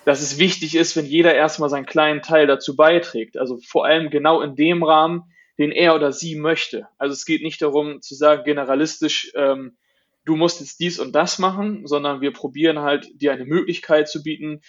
dass 0.03 0.21
es 0.21 0.39
wichtig 0.39 0.75
ist, 0.75 0.97
wenn 0.97 1.05
jeder 1.05 1.33
erstmal 1.33 1.69
seinen 1.69 1.85
kleinen 1.85 2.21
Teil 2.21 2.47
dazu 2.47 2.75
beiträgt. 2.75 3.37
Also 3.37 3.59
vor 3.65 3.85
allem 3.85 4.09
genau 4.09 4.41
in 4.41 4.57
dem 4.57 4.83
Rahmen, 4.83 5.31
den 5.57 5.71
er 5.71 5.95
oder 5.95 6.11
sie 6.11 6.35
möchte. 6.35 6.87
Also 6.97 7.13
es 7.13 7.25
geht 7.25 7.43
nicht 7.43 7.61
darum 7.61 8.01
zu 8.01 8.15
sagen, 8.15 8.43
generalistisch, 8.43 9.31
ähm, 9.35 9.77
du 10.25 10.35
musst 10.35 10.59
jetzt 10.59 10.79
dies 10.79 10.99
und 10.99 11.13
das 11.13 11.39
machen, 11.39 11.87
sondern 11.87 12.21
wir 12.21 12.31
probieren 12.31 12.79
halt, 12.79 13.09
dir 13.21 13.33
eine 13.33 13.45
Möglichkeit 13.45 14.09
zu 14.09 14.23
bieten, 14.23 14.61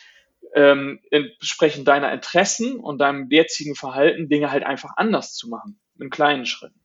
ähm, 0.55 1.01
entsprechend 1.11 1.89
deiner 1.89 2.13
Interessen 2.13 2.77
und 2.77 3.01
deinem 3.01 3.29
jetzigen 3.31 3.75
Verhalten 3.75 4.29
Dinge 4.29 4.51
halt 4.51 4.65
einfach 4.65 4.91
anders 4.97 5.35
zu 5.35 5.49
machen, 5.49 5.79
in 5.99 6.11
kleinen 6.11 6.47
Schritten. 6.47 6.83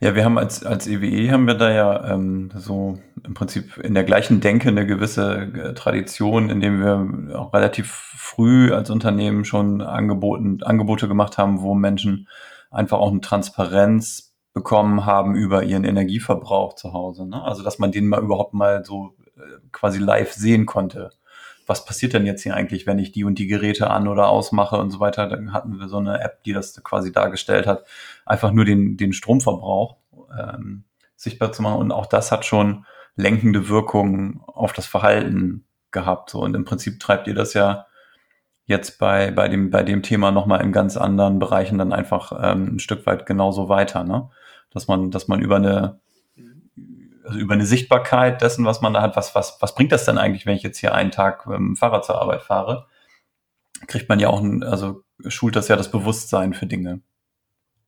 Ja, 0.00 0.14
wir 0.14 0.24
haben 0.24 0.38
als, 0.38 0.64
als 0.64 0.86
EWE 0.86 1.06
e 1.06 1.30
haben 1.30 1.46
wir 1.46 1.54
da 1.54 1.72
ja 1.72 2.14
ähm, 2.14 2.50
so 2.54 2.98
im 3.24 3.34
Prinzip 3.34 3.76
in 3.78 3.94
der 3.94 4.04
gleichen 4.04 4.40
Denke 4.40 4.68
eine 4.68 4.86
gewisse 4.86 5.50
äh, 5.54 5.74
Tradition, 5.74 6.50
indem 6.50 6.80
wir 6.80 7.38
auch 7.38 7.52
relativ 7.52 7.90
früh 8.16 8.72
als 8.72 8.90
Unternehmen 8.90 9.44
schon 9.44 9.82
Angeboten, 9.82 10.62
Angebote 10.62 11.08
gemacht 11.08 11.36
haben, 11.36 11.60
wo 11.60 11.74
Menschen 11.74 12.28
einfach 12.70 12.98
auch 12.98 13.10
eine 13.10 13.20
Transparenz 13.20 14.34
bekommen 14.52 15.06
haben 15.06 15.34
über 15.34 15.62
ihren 15.62 15.84
Energieverbrauch 15.84 16.74
zu 16.74 16.92
Hause. 16.92 17.26
Ne? 17.26 17.42
Also 17.42 17.62
dass 17.62 17.78
man 17.78 17.92
den 17.92 18.08
mal 18.08 18.20
überhaupt 18.20 18.54
mal 18.54 18.84
so 18.84 19.14
äh, 19.36 19.40
quasi 19.72 19.98
live 19.98 20.32
sehen 20.32 20.66
konnte. 20.66 21.10
Was 21.66 21.84
passiert 21.84 22.14
denn 22.14 22.26
jetzt 22.26 22.42
hier 22.42 22.54
eigentlich, 22.54 22.86
wenn 22.86 22.98
ich 22.98 23.12
die 23.12 23.24
und 23.24 23.38
die 23.38 23.46
Geräte 23.46 23.90
an 23.90 24.08
oder 24.08 24.28
ausmache 24.28 24.76
und 24.76 24.90
so 24.90 25.00
weiter? 25.00 25.28
Dann 25.28 25.52
hatten 25.52 25.78
wir 25.78 25.88
so 25.88 25.98
eine 25.98 26.20
App, 26.20 26.42
die 26.44 26.54
das 26.54 26.82
quasi 26.82 27.12
dargestellt 27.12 27.66
hat, 27.66 27.84
einfach 28.24 28.52
nur 28.52 28.64
den, 28.64 28.96
den 28.96 29.12
Stromverbrauch 29.12 29.96
ähm, 30.36 30.84
sichtbar 31.14 31.52
zu 31.52 31.62
machen. 31.62 31.78
Und 31.78 31.92
auch 31.92 32.06
das 32.06 32.32
hat 32.32 32.46
schon 32.46 32.86
lenkende 33.16 33.68
Wirkungen 33.68 34.40
auf 34.46 34.72
das 34.72 34.86
Verhalten 34.86 35.66
gehabt. 35.90 36.30
So. 36.30 36.40
Und 36.40 36.54
im 36.54 36.64
Prinzip 36.64 37.00
treibt 37.00 37.26
ihr 37.26 37.34
das 37.34 37.52
ja 37.52 37.86
jetzt 38.68 38.98
bei, 38.98 39.30
bei, 39.30 39.48
dem, 39.48 39.70
bei 39.70 39.82
dem 39.82 40.02
Thema 40.02 40.30
nochmal 40.30 40.60
in 40.62 40.72
ganz 40.72 40.96
anderen 40.96 41.38
Bereichen 41.38 41.78
dann 41.78 41.92
einfach 41.92 42.32
ähm, 42.40 42.76
ein 42.76 42.78
Stück 42.78 43.06
weit 43.06 43.26
genauso 43.26 43.68
weiter, 43.68 44.04
ne? 44.04 44.30
Dass 44.70 44.86
man, 44.86 45.10
dass 45.10 45.26
man 45.26 45.40
über 45.40 45.56
eine, 45.56 45.98
also 47.24 47.38
über 47.38 47.54
eine 47.54 47.64
Sichtbarkeit 47.64 48.42
dessen, 48.42 48.66
was 48.66 48.82
man 48.82 48.92
da 48.92 49.00
hat, 49.00 49.16
was, 49.16 49.34
was, 49.34 49.56
was 49.60 49.74
bringt 49.74 49.90
das 49.90 50.04
denn 50.04 50.18
eigentlich, 50.18 50.44
wenn 50.44 50.54
ich 50.54 50.62
jetzt 50.62 50.78
hier 50.78 50.94
einen 50.94 51.10
Tag 51.10 51.46
mit 51.46 51.56
dem 51.56 51.76
Fahrrad 51.76 52.04
zur 52.04 52.20
Arbeit 52.20 52.42
fahre, 52.42 52.86
kriegt 53.86 54.10
man 54.10 54.20
ja 54.20 54.28
auch, 54.28 54.42
ein, 54.42 54.62
also 54.62 55.02
schult 55.26 55.56
das 55.56 55.68
ja 55.68 55.76
das 55.76 55.90
Bewusstsein 55.90 56.52
für 56.52 56.66
Dinge. 56.66 57.00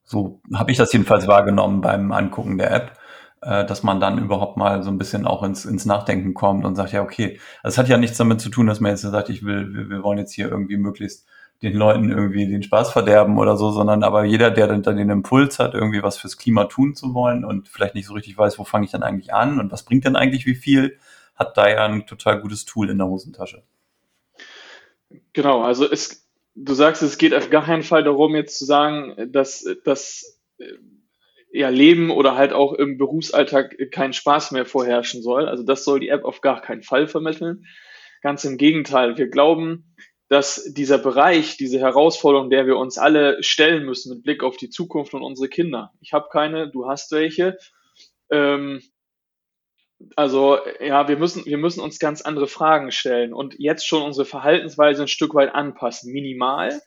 So 0.03 0.41
habe 0.55 0.73
ich 0.73 0.79
das 0.79 0.93
jedenfalls 0.95 1.29
wahrgenommen 1.29 1.83
beim 1.83 2.11
Angucken 2.11 2.57
der 2.57 2.71
App 2.73 2.99
äh, 3.43 3.65
dass 3.65 3.83
man 3.83 4.01
dann 4.01 4.19
überhaupt 4.19 4.57
mal 4.57 4.83
so 4.83 4.91
ein 4.91 4.99
bisschen 4.99 5.27
auch 5.27 5.43
ins, 5.43 5.65
ins 5.65 5.87
Nachdenken 5.87 6.35
kommt 6.35 6.65
und 6.65 6.77
sagt, 6.77 6.93
ja, 6.93 7.03
okay, 7.03 7.41
das 7.63 7.79
hat 7.79 7.89
ja 7.89 7.97
nichts 7.97 8.19
damit 8.19 8.41
zu 8.41 8.51
tun, 8.51 8.67
dass 8.67 8.81
man 8.81 8.91
jetzt 8.93 9.03
sagt, 9.03 9.29
ich 9.29 9.45
will, 9.45 9.73
wir, 9.75 9.91
wir 9.91 10.03
wollen 10.03 10.19
jetzt 10.19 10.33
hier 10.33 10.49
irgendwie 10.49 10.77
möglichst 10.77 11.27
den 11.63 11.75
Leuten 11.75 12.11
irgendwie 12.11 12.47
den 12.49 12.63
Spaß 12.63 12.91
verderben 12.91 13.39
oder 13.39 13.57
so, 13.57 13.71
sondern 13.71 14.03
aber 14.03 14.25
jeder, 14.25 14.51
der 14.51 14.67
dann 14.67 14.97
den 14.97 15.11
Impuls 15.11 15.59
hat, 15.59 15.75
irgendwie 15.75 16.03
was 16.03 16.17
fürs 16.17 16.39
Klima 16.39 16.65
tun 16.65 16.95
zu 16.95 17.13
wollen 17.13 17.45
und 17.45 17.69
vielleicht 17.69 17.95
nicht 17.95 18.07
so 18.07 18.15
richtig 18.15 18.37
weiß, 18.37 18.59
wo 18.59 18.65
fange 18.65 18.87
ich 18.87 18.93
dann 18.93 19.03
eigentlich 19.03 19.35
an 19.35 19.61
und 19.61 19.71
was 19.71 19.85
bringt 19.85 20.05
denn 20.05 20.17
eigentlich 20.17 20.47
wie 20.47 20.55
viel, 20.55 20.99
hat 21.35 21.57
da 21.57 21.69
ja 21.69 21.85
ein 21.85 22.07
total 22.07 22.41
gutes 22.41 22.65
Tool 22.65 22.89
in 22.89 22.99
der 22.99 23.07
Hosentasche. 23.07 23.63
Genau, 25.33 25.63
also 25.63 25.91
es, 25.91 26.27
du 26.55 26.75
sagst, 26.75 27.03
es 27.03 27.19
geht 27.19 27.35
auf 27.35 27.51
gar 27.51 27.65
keinen 27.65 27.83
Fall 27.83 28.05
darum, 28.05 28.35
jetzt 28.37 28.59
zu 28.59 28.65
sagen, 28.65 29.31
dass, 29.33 29.67
dass 29.85 30.41
ja, 31.53 31.69
Leben 31.69 32.11
oder 32.11 32.37
halt 32.37 32.53
auch 32.53 32.73
im 32.75 32.97
Berufsalltag 32.97 33.77
kein 33.91 34.13
Spaß 34.13 34.53
mehr 34.53 34.67
vorherrschen 34.67 35.23
soll. 35.23 35.49
Also 35.49 35.65
das 35.65 35.85
soll 35.85 36.01
die 36.01 36.09
App 36.09 36.25
auf 36.25 36.41
gar 36.41 36.61
keinen 36.61 36.83
Fall 36.83 37.09
vermitteln. 37.09 37.65
Ganz 38.23 38.45
im 38.45 38.57
Gegenteil. 38.57 39.17
Wir 39.19 39.29
glauben, 39.29 39.95
dass 40.29 40.73
dieser 40.75 40.99
Bereich, 40.99 41.57
diese 41.57 41.81
Herausforderung, 41.81 42.51
der 42.51 42.67
wir 42.67 42.77
uns 42.77 42.99
alle 42.99 43.43
stellen 43.43 43.85
müssen 43.85 44.15
mit 44.15 44.23
Blick 44.23 44.45
auf 44.45 44.57
die 44.57 44.71
Zukunft 44.71 45.13
und 45.13 45.23
unsere 45.23 45.49
Kinder. 45.49 45.93
Ich 46.01 46.13
habe 46.13 46.29
keine, 46.31 46.71
du 46.71 46.87
hast 46.87 47.11
welche. 47.11 47.59
Ähm, 48.31 48.81
also 50.15 50.59
ja, 50.81 51.09
wir 51.09 51.17
müssen, 51.17 51.45
wir 51.47 51.59
müssen 51.59 51.81
uns 51.81 51.99
ganz 51.99 52.23
andere 52.23 52.47
Fragen 52.47 52.93
stellen 52.93 53.35
und 53.35 53.57
jetzt 53.59 53.87
schon 53.87 54.03
unsere 54.03 54.25
Verhaltensweise 54.25 55.03
ein 55.03 55.09
Stück 55.09 55.35
weit 55.35 55.53
anpassen, 55.55 56.13
minimal. 56.13 56.81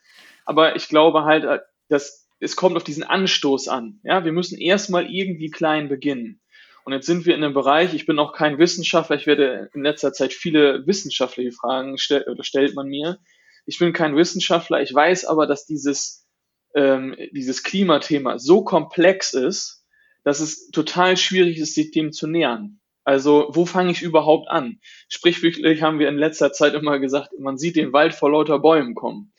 Aber 0.46 0.76
ich 0.78 0.88
glaube 0.88 1.26
halt, 1.26 1.62
dass 1.90 2.23
es 2.44 2.56
kommt 2.56 2.76
auf 2.76 2.84
diesen 2.84 3.04
Anstoß 3.04 3.68
an. 3.68 4.00
Ja, 4.04 4.26
wir 4.26 4.32
müssen 4.32 4.60
erstmal 4.60 5.10
irgendwie 5.10 5.50
klein 5.50 5.88
beginnen. 5.88 6.42
Und 6.86 6.92
jetzt 6.92 7.06
sind 7.06 7.26
wir 7.26 7.34
in 7.36 7.44
einem 7.44 7.54
Bereich, 7.54 7.94
ich 7.94 8.06
bin 8.06 8.20
auch 8.20 8.34
kein 8.34 8.58
Wissenschaftler, 8.58 9.16
ich 9.16 9.26
werde 9.26 9.70
in 9.74 9.84
letzter 9.84 10.12
Zeit 10.12 10.34
viele 10.34 10.86
wissenschaftliche 10.86 11.54
Fragen 11.54 11.98
stell, 11.98 12.24
oder 12.30 12.44
stellt 12.44 12.76
man 12.76 12.88
mir. 12.88 13.20
Ich 13.66 13.80
bin 13.80 13.94
kein 13.94 14.18
Wissenschaftler, 14.18 14.82
ich 14.82 14.94
weiß 14.94 15.26
aber, 15.26 15.48
dass 15.48 15.66
dieses, 15.66 16.28
ähm, 16.76 17.16
dieses 17.32 17.64
Klimathema 17.64 18.38
so 18.38 18.66
komplex 18.66 19.34
ist, 19.34 19.86
dass 20.26 20.42
es 20.42 20.70
total 20.72 21.16
schwierig 21.16 21.58
ist, 21.58 21.76
sich 21.76 21.92
dem 21.92 22.12
zu 22.12 22.28
nähern. 22.28 22.82
Also, 23.06 23.50
wo 23.52 23.66
fange 23.66 23.92
ich 23.92 24.02
überhaupt 24.02 24.50
an? 24.50 24.80
Sprichwörtlich 25.10 25.82
haben 25.82 26.00
wir 26.00 26.10
in 26.10 26.18
letzter 26.18 26.52
Zeit 26.52 26.74
immer 26.74 27.00
gesagt, 27.00 27.32
man 27.38 27.58
sieht 27.58 27.76
den 27.76 27.94
Wald 27.94 28.14
vor 28.14 28.32
lauter 28.32 28.60
Bäumen 28.60 28.96
kommen. 28.96 29.34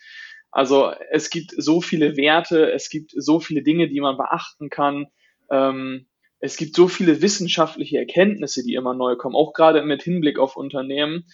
Also 0.55 0.93
es 1.11 1.31
gibt 1.31 1.53
so 1.57 1.81
viele 1.81 2.17
Werte, 2.17 2.71
es 2.71 2.89
gibt 2.89 3.11
so 3.17 3.41
viele 3.41 3.65
Dinge, 3.65 3.89
die 3.89 4.01
man 4.01 4.17
beachten 4.17 4.71
kann. 4.71 5.09
Ähm, 5.51 6.07
es 6.39 6.57
gibt 6.57 6.77
so 6.77 6.87
viele 6.87 7.21
wissenschaftliche 7.21 7.99
Erkenntnisse, 7.99 8.63
die 8.63 8.75
immer 8.75 8.95
neu 8.95 9.17
kommen, 9.17 9.35
auch 9.35 9.53
gerade 9.53 9.83
mit 9.83 10.05
Hinblick 10.05 10.39
auf 10.39 10.57
Unternehmen, 10.57 11.25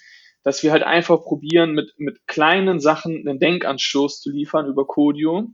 dass 0.43 0.63
wir 0.63 0.73
halt 0.73 0.85
einfach 0.85 1.21
probieren, 1.21 1.75
mit, 1.75 1.93
mit 1.99 2.27
kleinen 2.29 2.81
Sachen 2.81 3.29
einen 3.29 3.39
Denkanstoß 3.39 4.23
zu 4.23 4.31
liefern 4.31 4.67
über 4.67 4.87
Codio, 4.87 5.51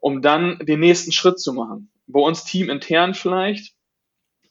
um 0.00 0.20
dann 0.20 0.58
den 0.58 0.80
nächsten 0.80 1.10
Schritt 1.10 1.40
zu 1.40 1.54
machen. 1.54 1.90
Bei 2.06 2.20
uns 2.20 2.44
teamintern 2.44 3.14
vielleicht 3.14 3.74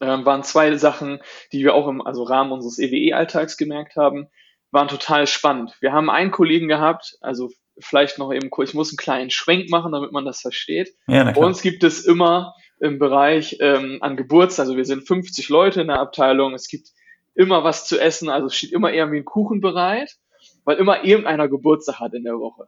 ähm, 0.01 0.25
waren 0.25 0.41
zwei 0.41 0.75
Sachen, 0.75 1.19
die 1.51 1.63
wir 1.63 1.75
auch 1.75 1.87
im 1.87 2.01
also 2.01 2.23
Rahmen 2.23 2.51
unseres 2.51 2.79
EWE-Alltags 2.79 3.57
gemerkt 3.57 3.95
haben, 3.95 4.27
waren 4.71 4.87
total 4.87 5.27
spannend. 5.27 5.77
Wir 5.81 5.93
haben 5.93 6.09
einen 6.09 6.31
Kollegen 6.31 6.67
gehabt, 6.67 7.15
also 7.21 7.51
vielleicht 7.79 8.17
noch 8.17 8.31
eben 8.33 8.49
kurz, 8.49 8.69
ich 8.69 8.75
muss 8.75 8.91
einen 8.91 8.97
kleinen 8.97 9.29
Schwenk 9.29 9.69
machen, 9.69 9.91
damit 9.91 10.11
man 10.11 10.25
das 10.25 10.41
versteht. 10.41 10.95
Ja, 11.07 11.31
Bei 11.31 11.41
uns 11.41 11.61
gibt 11.61 11.83
es 11.83 12.05
immer 12.05 12.55
im 12.79 12.99
Bereich 12.99 13.57
ähm, 13.59 13.99
an 14.01 14.17
Geburtstag, 14.17 14.65
also 14.65 14.77
wir 14.77 14.85
sind 14.85 15.07
50 15.07 15.49
Leute 15.49 15.81
in 15.81 15.87
der 15.87 15.99
Abteilung, 15.99 16.53
es 16.53 16.67
gibt 16.67 16.89
immer 17.33 17.63
was 17.63 17.87
zu 17.87 17.99
essen, 17.99 18.29
also 18.29 18.47
es 18.47 18.55
steht 18.55 18.71
immer 18.71 18.93
irgendwie 18.93 19.17
ein 19.17 19.25
Kuchen 19.25 19.61
bereit, 19.61 20.15
weil 20.63 20.77
immer 20.77 21.03
irgendeiner 21.03 21.47
Geburtstag 21.47 21.99
hat 21.99 22.13
in 22.13 22.23
der 22.23 22.39
Woche. 22.39 22.67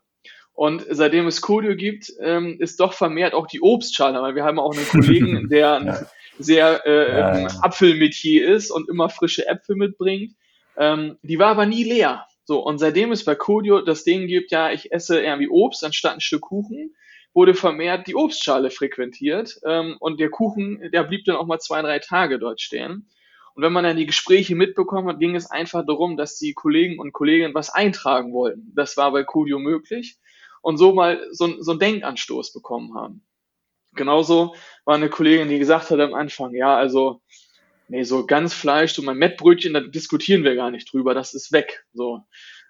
Und 0.54 0.86
seitdem 0.90 1.28
es 1.28 1.42
Kodio 1.42 1.76
gibt, 1.76 2.12
ähm, 2.20 2.58
ist 2.60 2.80
doch 2.80 2.94
vermehrt 2.94 3.36
auch 3.36 3.46
die 3.46 3.62
Obstschale, 3.62 4.22
weil 4.22 4.34
wir 4.34 4.44
haben 4.44 4.60
auch 4.60 4.76
einen 4.76 4.88
Kollegen, 4.88 5.50
der 5.52 5.76
ein 5.76 6.08
sehr 6.40 6.86
äh, 6.86 7.12
ja, 7.12 7.40
ja. 7.40 7.48
Apfelmetier 7.62 8.48
ist 8.48 8.72
und 8.72 8.90
immer 8.90 9.10
frische 9.10 9.48
Äpfel 9.48 9.76
mitbringt. 9.76 10.34
Ähm, 10.76 11.18
die 11.22 11.38
war 11.38 11.50
aber 11.50 11.66
nie 11.66 11.84
leer. 11.84 12.26
So, 12.48 12.64
und 12.64 12.78
seitdem 12.78 13.12
es 13.12 13.26
bei 13.26 13.36
Kodio 13.36 13.82
das 13.82 14.06
Ding 14.06 14.26
gibt, 14.26 14.52
ja, 14.52 14.72
ich 14.72 14.94
esse 14.94 15.20
irgendwie 15.20 15.50
Obst 15.50 15.84
anstatt 15.84 16.14
ein 16.14 16.22
Stück 16.22 16.44
Kuchen, 16.44 16.96
wurde 17.34 17.54
vermehrt 17.54 18.08
die 18.08 18.16
Obstschale 18.16 18.72
frequentiert. 18.72 19.60
Ähm, 19.66 19.98
und 20.00 20.18
der 20.22 20.30
Kuchen, 20.30 20.90
der 20.94 21.04
blieb 21.04 21.26
dann 21.26 21.36
auch 21.36 21.46
mal 21.46 21.60
zwei, 21.60 21.82
drei 21.82 22.00
Tage 22.00 22.40
dort 22.40 22.62
stehen. 22.62 23.10
Und 23.54 23.64
wenn 23.64 23.74
man 23.74 23.84
dann 23.84 23.98
die 23.98 24.06
Gespräche 24.06 24.56
mitbekommen 24.56 25.10
hat, 25.10 25.20
ging 25.20 25.36
es 25.36 25.52
einfach 25.52 25.86
darum, 25.86 26.16
dass 26.16 26.38
die 26.38 26.54
Kollegen 26.54 27.00
und 27.00 27.12
Kolleginnen 27.12 27.54
was 27.54 27.70
eintragen 27.70 28.32
wollten. 28.32 28.72
Das 28.78 28.96
war 28.96 29.12
bei 29.12 29.26
Kodio 29.26 29.60
möglich. 29.60 30.18
Und 30.62 30.78
so 30.78 30.94
mal 30.94 31.20
so, 31.32 31.62
so 31.62 31.72
einen 31.72 31.82
Denkanstoß 31.82 32.54
bekommen 32.54 32.96
haben. 32.96 33.26
Genauso 33.94 34.56
war 34.86 34.96
eine 34.96 35.10
Kollegin, 35.10 35.50
die 35.50 35.60
gesagt 35.60 35.92
hat 35.92 36.00
am 36.00 36.14
Anfang, 36.14 36.54
ja, 36.54 36.78
also 36.78 37.22
nee, 37.88 38.04
so 38.04 38.26
ganz 38.26 38.54
Fleisch, 38.54 38.94
so 38.94 39.02
mein 39.02 39.18
Mettbrötchen, 39.18 39.74
da 39.74 39.82
diskutieren 39.82 40.44
wir 40.44 40.56
gar 40.56 40.72
nicht 40.72 40.92
drüber, 40.92 41.14
das 41.14 41.34
ist 41.34 41.52
weg. 41.52 41.86
So. 41.94 42.22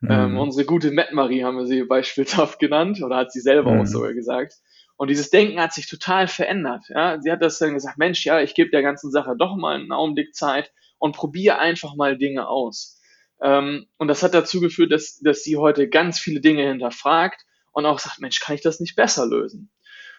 Mhm. 0.01 0.11
Ähm, 0.11 0.37
unsere 0.37 0.65
gute 0.65 0.91
Mettmarie 0.91 1.43
haben 1.43 1.57
wir 1.57 1.65
sie 1.65 1.83
beispielhaft 1.83 2.59
genannt, 2.59 3.01
oder 3.03 3.17
hat 3.17 3.31
sie 3.31 3.41
selber 3.41 3.73
mhm. 3.73 3.81
auch 3.81 3.85
sogar 3.85 4.13
gesagt. 4.13 4.53
Und 4.95 5.09
dieses 5.09 5.29
Denken 5.29 5.59
hat 5.61 5.73
sich 5.73 5.87
total 5.87 6.27
verändert. 6.27 6.85
Ja? 6.89 7.21
Sie 7.21 7.31
hat 7.31 7.41
das 7.41 7.59
dann 7.59 7.73
gesagt, 7.73 7.97
Mensch, 7.97 8.25
ja, 8.25 8.41
ich 8.41 8.55
gebe 8.55 8.71
der 8.71 8.81
ganzen 8.81 9.11
Sache 9.11 9.35
doch 9.37 9.55
mal 9.55 9.75
einen 9.75 9.91
Augenblick 9.91 10.33
Zeit 10.33 10.71
und 10.97 11.15
probiere 11.15 11.59
einfach 11.59 11.95
mal 11.95 12.17
Dinge 12.17 12.47
aus. 12.47 12.99
Ähm, 13.41 13.85
und 13.97 14.07
das 14.07 14.23
hat 14.23 14.33
dazu 14.33 14.59
geführt, 14.59 14.91
dass, 14.91 15.19
dass 15.19 15.43
sie 15.43 15.57
heute 15.57 15.87
ganz 15.87 16.19
viele 16.19 16.41
Dinge 16.41 16.67
hinterfragt 16.67 17.45
und 17.71 17.85
auch 17.85 17.99
sagt, 17.99 18.19
Mensch, 18.19 18.39
kann 18.39 18.55
ich 18.55 18.61
das 18.61 18.79
nicht 18.79 18.95
besser 18.95 19.27
lösen? 19.27 19.71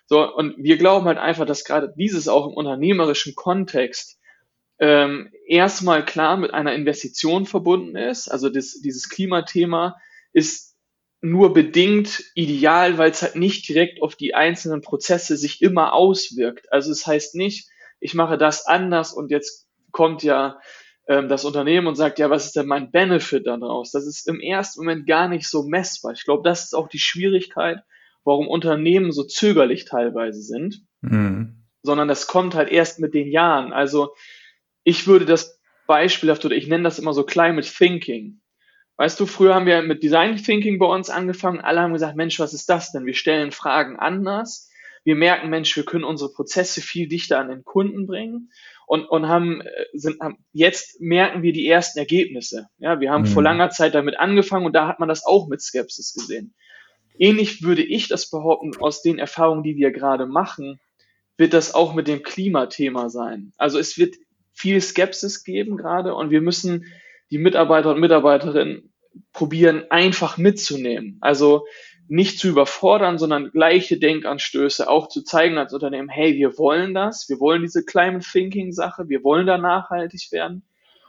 So, 0.07 0.23
und 0.33 0.55
wir 0.57 0.79
glauben 0.79 1.07
halt 1.07 1.19
einfach, 1.19 1.45
dass 1.45 1.65
gerade 1.65 1.93
dieses 1.97 2.29
auch 2.29 2.47
im 2.47 2.55
unternehmerischen 2.55 3.35
Kontext 3.35 4.18
ähm, 4.79 5.31
erstmal 5.47 6.05
klar 6.05 6.37
mit 6.37 6.55
einer 6.55 6.75
Investition 6.75 7.47
verbunden 7.47 7.97
ist. 7.97 8.29
Also 8.29 8.49
das, 8.49 8.81
dieses 8.81 9.09
Klimathema 9.09 9.97
ist 10.33 10.77
nur 11.21 11.53
bedingt 11.53 12.23
ideal, 12.35 12.97
weil 12.97 13.11
es 13.11 13.23
halt 13.23 13.35
nicht 13.35 13.69
direkt 13.69 14.03
auf 14.03 14.15
die 14.15 14.35
einzelnen 14.35 14.83
Prozesse 14.83 15.37
sich 15.37 15.63
immer 15.63 15.93
auswirkt. 15.93 16.73
Also 16.73 16.93
es 16.93 17.07
heißt 17.07 17.35
nicht, 17.35 17.69
ich 18.01 18.15
mache 18.15 18.39
das 18.39 18.67
anders 18.67 19.13
und 19.13 19.31
jetzt 19.31 19.67
kommt 19.91 20.23
ja 20.23 20.61
ähm, 21.09 21.29
das 21.29 21.45
Unternehmen 21.45 21.89
und 21.89 21.97
sagt, 21.97 22.21
ja, 22.21 22.31
was 22.31 22.47
ist 22.47 22.57
denn 22.57 22.67
mein 22.67 22.93
Benefit 22.93 23.47
daraus? 23.47 23.91
Das 23.91 24.07
ist 24.07 24.29
im 24.29 24.41
ersten 24.41 24.81
Moment 24.85 25.07
gar 25.07 25.29
nicht 25.29 25.49
so 25.49 25.65
messbar. 25.65 26.13
Ich 26.13 26.25
glaube, 26.25 26.49
das 26.49 26.65
ist 26.65 26.75
auch 26.75 26.89
die 26.89 27.01
Schwierigkeit, 27.01 27.81
warum 28.25 28.47
Unternehmen 28.47 29.11
so 29.11 29.25
zögerlich 29.25 29.87
teilweise 29.87 30.43
sind, 30.43 30.83
mhm. 31.01 31.65
sondern 31.83 32.07
das 32.07 32.29
kommt 32.29 32.55
halt 32.55 32.71
erst 32.71 33.01
mit 33.01 33.15
den 33.15 33.29
Jahren. 33.29 33.73
Also 33.73 34.15
ich 34.89 35.07
würde 35.07 35.27
das 35.27 35.61
beispielhaft 35.87 36.47
oder 36.47 36.57
ich 36.57 36.67
nenne 36.67 36.85
das 36.85 36.99
immer 36.99 37.13
so 37.13 37.23
Climate 37.23 37.69
Thinking. 37.69 38.41
Weißt 38.97 39.21
du, 39.21 39.27
früher 39.27 39.55
haben 39.55 39.67
wir 39.67 39.83
mit 39.83 40.03
Design 40.03 40.39
Thinking 40.39 40.79
bei 40.79 40.87
uns 40.87 41.11
angefangen. 41.11 41.61
Alle 41.61 41.83
haben 41.83 41.93
gesagt, 41.93 42.17
Mensch, 42.17 42.41
was 42.41 42.55
ist 42.55 42.71
das 42.71 42.91
denn? 42.91 43.05
Wir 43.05 43.13
stellen 43.13 43.53
Fragen 43.53 43.99
anders. 43.99 44.71
Wir 45.05 45.15
merken, 45.15 45.51
Mensch, 45.51 45.77
wir 45.77 45.85
können 45.85 46.05
unsere 46.05 46.33
Prozesse 46.33 46.81
viel 46.81 47.07
dichter 47.07 47.39
an 47.39 47.51
den 47.51 47.65
Kunden 47.65 48.07
bringen 48.07 48.51
und, 48.87 49.05
und 49.05 49.29
haben, 49.29 49.61
äh, 49.61 49.85
sind, 49.93 50.21
haben, 50.21 50.39
jetzt 50.53 51.03
merken 51.03 51.43
wir 51.43 51.53
die 51.53 51.69
ersten 51.69 51.99
Ergebnisse. 51.99 52.69
Ja, 52.79 52.99
wir 52.99 53.11
haben 53.11 53.25
mhm. 53.25 53.27
vor 53.27 53.43
langer 53.43 53.69
Zeit 53.69 53.95
damit 53.95 54.19
angefangen 54.19 54.65
und 54.65 54.73
da 54.73 54.89
hat 54.89 55.01
man 55.01 55.09
das 55.11 55.27
auch 55.27 55.49
mit 55.49 55.61
Skepsis 55.61 56.15
gesehen. 56.15 56.55
Ähnlich 57.19 57.63
würde 57.63 57.83
ich 57.83 58.09
das 58.09 58.31
behaupten 58.31 58.75
aus 58.81 59.03
den 59.03 59.19
Erfahrungen, 59.19 59.63
die 59.63 59.77
wir 59.77 59.91
gerade 59.91 60.25
machen, 60.25 60.81
wird 61.37 61.53
das 61.53 61.75
auch 61.75 61.95
mit 61.95 62.09
dem 62.09 62.23
Klimathema 62.23 63.11
sein. 63.11 63.53
Also 63.59 63.79
es 63.79 63.99
wird 63.99 64.17
viel 64.59 64.81
Skepsis 64.81 65.45
geben 65.45 65.77
gerade 65.77 66.15
und 66.15 66.31
wir 66.31 66.41
müssen 66.41 66.87
die 67.31 67.39
Mitarbeiter 67.39 67.91
und 67.91 68.01
Mitarbeiterinnen 68.01 68.93
probieren, 69.33 69.85
einfach 69.91 70.37
mitzunehmen. 70.37 71.19
Also 71.21 71.67
nicht 72.09 72.39
zu 72.39 72.49
überfordern, 72.49 73.19
sondern 73.19 73.51
gleiche 73.51 73.99
Denkanstöße 73.99 74.89
auch 74.89 75.09
zu 75.09 75.23
zeigen 75.23 75.59
als 75.59 75.73
Unternehmen, 75.75 76.09
hey, 76.09 76.35
wir 76.35 76.59
wollen 76.59 76.95
das, 76.95 77.29
wir 77.29 77.39
wollen 77.39 77.63
diese 77.63 77.85
Climate 77.85 78.27
Thinking 78.27 78.73
Sache, 78.73 79.09
wir 79.09 79.23
wollen 79.23 79.47
da 79.47 79.59
nachhaltig 79.59 80.33
werden. 80.33 80.65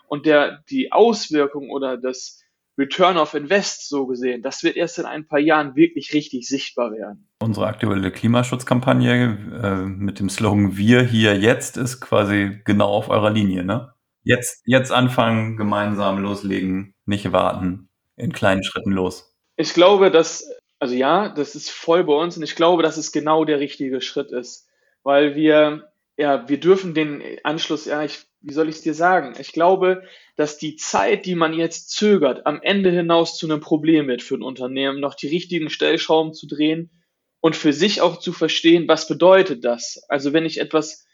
Und 0.08 0.26
der, 0.26 0.64
die 0.70 0.92
Auswirkung 0.92 1.70
oder 1.70 1.98
das, 1.98 2.39
Return 2.80 3.18
of 3.18 3.34
Invest 3.34 3.90
so 3.90 4.08
gesehen, 4.08 4.42
das 4.42 4.64
wird 4.64 4.78
erst 4.78 5.00
in 5.00 5.06
ein 5.06 5.28
paar 5.28 5.40
Jahren 5.40 5.76
wirklich 5.76 6.14
richtig 6.14 6.48
sichtbar 6.48 6.92
werden. 6.92 7.28
Unsere 7.42 7.68
aktuelle 7.68 8.10
Klimaschutzkampagne 8.10 9.38
äh, 9.62 9.86
mit 9.86 10.20
dem 10.20 10.30
Slogan 10.30 10.78
Wir 10.78 11.04
hier 11.04 11.38
jetzt 11.38 11.76
ist 11.76 12.00
quasi 12.00 12.62
genau 12.64 12.88
auf 12.88 13.10
eurer 13.10 13.32
Linie, 13.32 13.66
ne? 13.66 13.94
Jetzt, 14.24 14.62
jetzt 14.66 14.92
anfangen, 14.92 15.58
gemeinsam 15.58 16.20
loslegen, 16.20 16.96
nicht 17.06 17.32
warten, 17.34 17.90
in 18.16 18.32
kleinen 18.32 18.64
Schritten 18.64 18.92
los. 18.92 19.36
Ich 19.58 19.74
glaube, 19.74 20.10
dass, 20.10 20.50
also 20.80 20.96
ja, 20.96 21.30
das 21.30 21.56
ist 21.56 21.70
voll 21.70 22.06
bei 22.06 22.14
uns 22.14 22.38
und 22.38 22.44
ich 22.44 22.56
glaube, 22.56 22.82
dass 22.82 22.96
es 22.96 23.12
genau 23.12 23.44
der 23.44 23.60
richtige 23.60 24.00
Schritt 24.00 24.32
ist, 24.32 24.68
weil 25.04 25.36
wir, 25.36 25.92
ja, 26.16 26.48
wir 26.48 26.60
dürfen 26.60 26.94
den 26.94 27.22
Anschluss, 27.44 27.86
ja, 27.86 28.04
ich 28.04 28.29
wie 28.42 28.54
soll 28.54 28.70
ich 28.70 28.76
es 28.76 28.82
dir 28.82 28.94
sagen? 28.94 29.34
Ich 29.40 29.52
glaube, 29.52 30.04
dass 30.36 30.58
die 30.58 30.76
Zeit, 30.76 31.26
die 31.26 31.36
man 31.36 31.54
jetzt 31.54 31.92
zögert, 31.92 32.46
am 32.46 32.62
Ende 32.62 32.92
hinaus 32.92 33.38
zu 33.38 33.48
einem 33.48 33.60
Problem 33.60 34.08
wird 34.08 34.22
für 34.22 34.36
ein 34.36 34.44
Unternehmen, 34.44 35.00
noch 35.00 35.16
die 35.16 35.28
richtigen 35.28 35.70
Stellschrauben 35.70 36.34
zu 36.34 36.48
drehen 36.48 36.90
und 37.42 37.56
für 37.56 37.74
sich 37.74 38.02
auch 38.02 38.18
zu 38.18 38.32
verstehen, 38.32 38.88
was 38.88 39.08
bedeutet 39.08 39.66
das? 39.66 40.04
Also 40.08 40.34
wenn 40.34 40.46
ich 40.46 40.60
etwas 40.60 41.06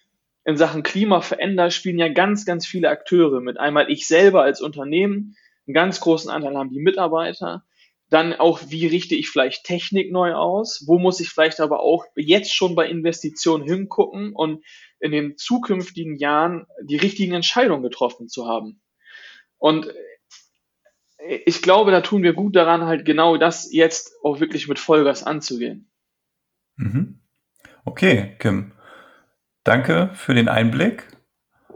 in 0.44 0.58
Sachen 0.58 0.84
Klima 0.84 1.22
verändere, 1.22 1.72
spielen 1.72 1.98
ja 1.98 2.08
ganz, 2.08 2.46
ganz 2.46 2.68
viele 2.68 2.90
Akteure 2.90 3.42
mit. 3.42 3.60
Einmal 3.60 3.90
ich 3.92 4.08
selber 4.08 4.44
als 4.44 4.62
Unternehmen, 4.62 5.36
einen 5.68 5.74
ganz 5.74 6.00
großen 6.00 6.30
Anteil 6.30 6.56
haben 6.56 6.70
die 6.70 6.80
Mitarbeiter, 6.80 7.64
dann 8.10 8.34
auch, 8.34 8.62
wie 8.70 8.86
richte 8.86 9.16
ich 9.16 9.30
vielleicht 9.30 9.66
Technik 9.66 10.12
neu 10.12 10.36
aus? 10.36 10.84
Wo 10.86 11.00
muss 11.00 11.20
ich 11.20 11.30
vielleicht 11.30 11.60
aber 11.60 11.80
auch 11.80 12.06
jetzt 12.16 12.54
schon 12.54 12.76
bei 12.76 12.88
Investitionen 12.88 13.64
hingucken 13.64 14.34
und 14.34 14.64
in 15.00 15.12
den 15.12 15.38
zukünftigen 15.38 16.16
Jahren 16.16 16.66
die 16.84 16.98
richtigen 16.98 17.34
Entscheidungen 17.34 17.84
getroffen 17.84 18.28
zu 18.28 18.48
haben. 18.48 18.82
Und 19.58 19.92
ich 21.46 21.62
glaube, 21.62 21.92
da 21.92 22.02
tun 22.02 22.24
wir 22.24 22.34
gut 22.34 22.56
daran, 22.56 22.86
halt 22.86 23.06
genau 23.06 23.38
das 23.38 23.72
jetzt 23.72 24.14
auch 24.24 24.40
wirklich 24.40 24.68
mit 24.68 24.80
Vollgas 24.80 25.24
anzugehen. 25.24 25.90
Mhm. 26.78 27.20
Okay, 27.84 28.36
Kim. 28.40 28.74
Danke 29.64 30.12
für 30.14 30.34
den 30.34 30.48
Einblick. 30.48 31.08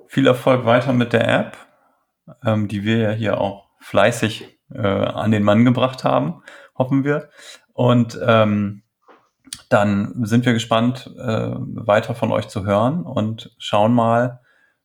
Viel 0.07 0.27
Erfolg 0.27 0.65
weiter 0.65 0.93
mit 0.93 1.13
der 1.13 1.27
App, 1.27 1.57
ähm, 2.45 2.67
die 2.67 2.83
wir 2.83 2.97
ja 2.97 3.11
hier 3.11 3.41
auch 3.41 3.69
fleißig 3.79 4.59
äh, 4.71 4.79
an 4.79 5.31
den 5.31 5.43
Mann 5.43 5.65
gebracht 5.65 6.03
haben, 6.03 6.43
hoffen 6.77 7.03
wir. 7.03 7.29
Und 7.73 8.19
ähm, 8.21 8.83
dann 9.69 10.25
sind 10.25 10.45
wir 10.45 10.53
gespannt, 10.53 11.11
äh, 11.17 11.51
weiter 11.57 12.15
von 12.15 12.31
euch 12.31 12.47
zu 12.47 12.65
hören 12.65 13.03
und 13.03 13.53
schauen 13.57 13.93
mal, 13.93 14.41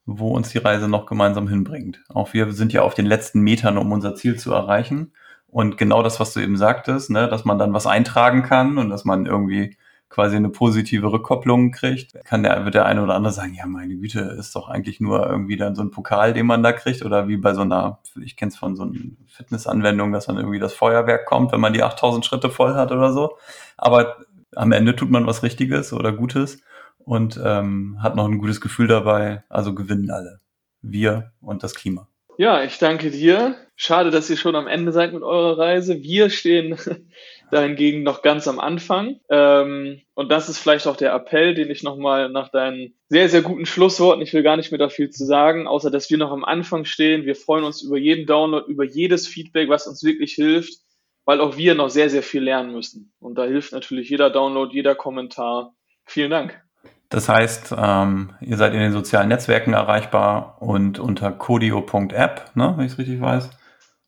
wo 0.07 0.29
uns 0.29 0.51
die 0.51 0.59
Reise 0.59 0.89
noch 0.89 1.07
gemeinsam 1.07 1.49
hinbringt. 1.49 2.03
Auch 2.09 2.35
wir 2.35 2.53
sind 2.53 2.73
ja 2.73 2.83
auf 2.83 2.95
den 2.95 3.07
letzten 3.07 3.41
Metern, 3.41 3.79
um 3.79 3.91
unser 3.93 4.15
Ziel 4.15 4.39
zu 4.39 4.53
erreichen. 4.53 5.13
Und 5.47 5.79
genau 5.79 6.03
das, 6.03 6.21
was 6.21 6.35
du 6.35 6.41
eben 6.41 6.57
sagtest, 6.57 7.11
ne, 7.11 7.29
dass 7.29 7.45
man 7.45 7.59
dann 7.59 7.73
was 7.73 7.87
eintragen 7.87 8.43
kann 8.43 8.77
und 8.77 8.91
dass 8.91 9.05
man 9.05 9.25
irgendwie 9.25 9.77
quasi 10.15 10.37
eine 10.37 10.51
positive 10.51 11.11
Rückkopplung 11.11 11.73
kriegt, 11.73 12.15
kann 12.25 12.45
der, 12.45 12.65
wird 12.65 12.75
der 12.75 12.87
eine 12.87 13.03
oder 13.03 13.15
andere 13.15 13.33
sagen, 13.33 13.55
ja, 13.55 13.67
meine 13.67 13.97
Güte, 13.97 14.21
ist 14.39 14.55
doch 14.55 14.69
eigentlich 14.69 15.01
nur 15.01 15.27
irgendwie 15.29 15.57
dann 15.57 15.75
so 15.75 15.83
ein 15.83 15.91
Pokal, 15.91 16.33
den 16.33 16.47
man 16.47 16.63
da 16.63 16.73
kriegt 16.73 17.05
oder 17.05 17.27
wie 17.27 17.37
bei 17.37 17.53
so 17.53 17.63
einer, 17.63 17.99
ich 18.23 18.37
kenne 18.37 18.51
es 18.51 18.57
von 18.57 18.77
so 18.77 18.85
einer 18.85 18.95
Fitnessanwendung, 19.27 20.13
dass 20.13 20.27
dann 20.27 20.37
irgendwie 20.37 20.61
das 20.61 20.73
Feuerwerk 20.73 21.27
kommt, 21.27 21.51
wenn 21.51 21.61
man 21.61 21.73
die 21.73 21.83
8000 21.83 22.25
Schritte 22.25 22.49
voll 22.49 22.75
hat 22.75 22.93
oder 22.93 23.13
so. 23.13 23.39
Aber 23.77 24.19
am 24.57 24.73
Ende 24.73 24.97
tut 24.97 25.11
man 25.11 25.27
was 25.27 25.43
Richtiges 25.43 25.93
oder 25.93 26.13
Gutes 26.13 26.63
und 26.99 27.41
ähm, 27.43 27.99
hat 28.03 28.17
noch 28.17 28.27
ein 28.27 28.39
gutes 28.39 28.61
Gefühl 28.61 28.89
dabei. 28.89 29.45
Also 29.49 29.75
gewinnen 29.75 30.11
alle. 30.11 30.41
Wir 30.83 31.33
und 31.41 31.63
das 31.63 31.75
Klima. 31.75 32.09
Ja, 32.37 32.65
ich 32.65 32.79
danke 32.79 33.11
dir. 33.11 33.57
Schade, 33.77 34.11
dass 34.11 34.31
ihr 34.31 34.37
schon 34.37 34.57
am 34.57 34.67
Ende 34.67 34.93
seid 34.93 35.13
mit 35.13 35.23
eurer 35.23 35.59
Reise. 35.59 36.03
Wir 36.03 36.31
stehen 36.31 36.77
dahingegen 37.51 38.03
noch 38.03 38.23
ganz 38.23 38.49
am 38.49 38.59
Anfang. 38.59 39.21
Ähm, 39.31 40.03
und 40.15 40.33
das 40.33 40.49
ist 40.49 40.59
vielleicht 40.59 40.87
auch 40.87 40.97
der 40.97 41.13
Appell, 41.13 41.55
den 41.55 41.71
ich 41.71 41.83
nochmal 41.83 42.29
nach 42.29 42.51
deinen 42.51 42.95
sehr, 43.09 43.29
sehr 43.29 43.43
guten 43.43 43.67
Schlussworten, 43.67 44.23
ich 44.23 44.33
will 44.33 44.43
gar 44.43 44.57
nicht 44.57 44.73
mehr 44.73 44.79
da 44.79 44.89
viel 44.89 45.11
zu 45.11 45.25
sagen, 45.25 45.67
außer 45.67 45.91
dass 45.91 46.11
wir 46.11 46.19
noch 46.19 46.33
am 46.33 46.45
Anfang 46.45 46.85
stehen. 46.85 47.25
Wir 47.25 47.37
freuen 47.37 47.65
uns 47.65 47.83
über 47.83 47.99
jeden 47.99 48.27
Download, 48.27 48.71
über 48.71 48.85
jedes 48.85 49.29
Feedback, 49.29 49.69
was 49.69 49.87
uns 49.87 50.03
wirklich 50.03 50.33
hilft 50.33 50.85
weil 51.25 51.41
auch 51.41 51.57
wir 51.57 51.75
noch 51.75 51.89
sehr, 51.91 52.11
sehr 52.11 52.23
viel 52.23 52.43
lernen 52.43 52.73
müssen. 52.73 53.13
Und 53.21 53.37
da 53.37 53.45
hilft 53.45 53.73
natürlich 53.73 54.11
jeder 54.11 54.31
Download, 54.31 54.73
jeder 54.73 54.95
Kommentar. 54.95 55.75
Vielen 56.05 56.31
Dank. 56.31 56.61
Das 57.09 57.29
heißt, 57.29 57.75
ähm, 57.79 58.35
ihr 58.41 58.57
seid 58.57 58.75
in 58.75 58.81
den 58.81 58.93
sozialen 58.93 59.29
Netzwerken 59.29 59.73
erreichbar 59.73 60.61
und 60.61 60.99
unter 60.99 61.31
codio.app, 61.31 62.57
ne, 62.57 62.75
wenn 62.77 62.87
ich 62.87 62.93
es 62.93 62.99
richtig 62.99 63.21
weiß. 63.21 63.51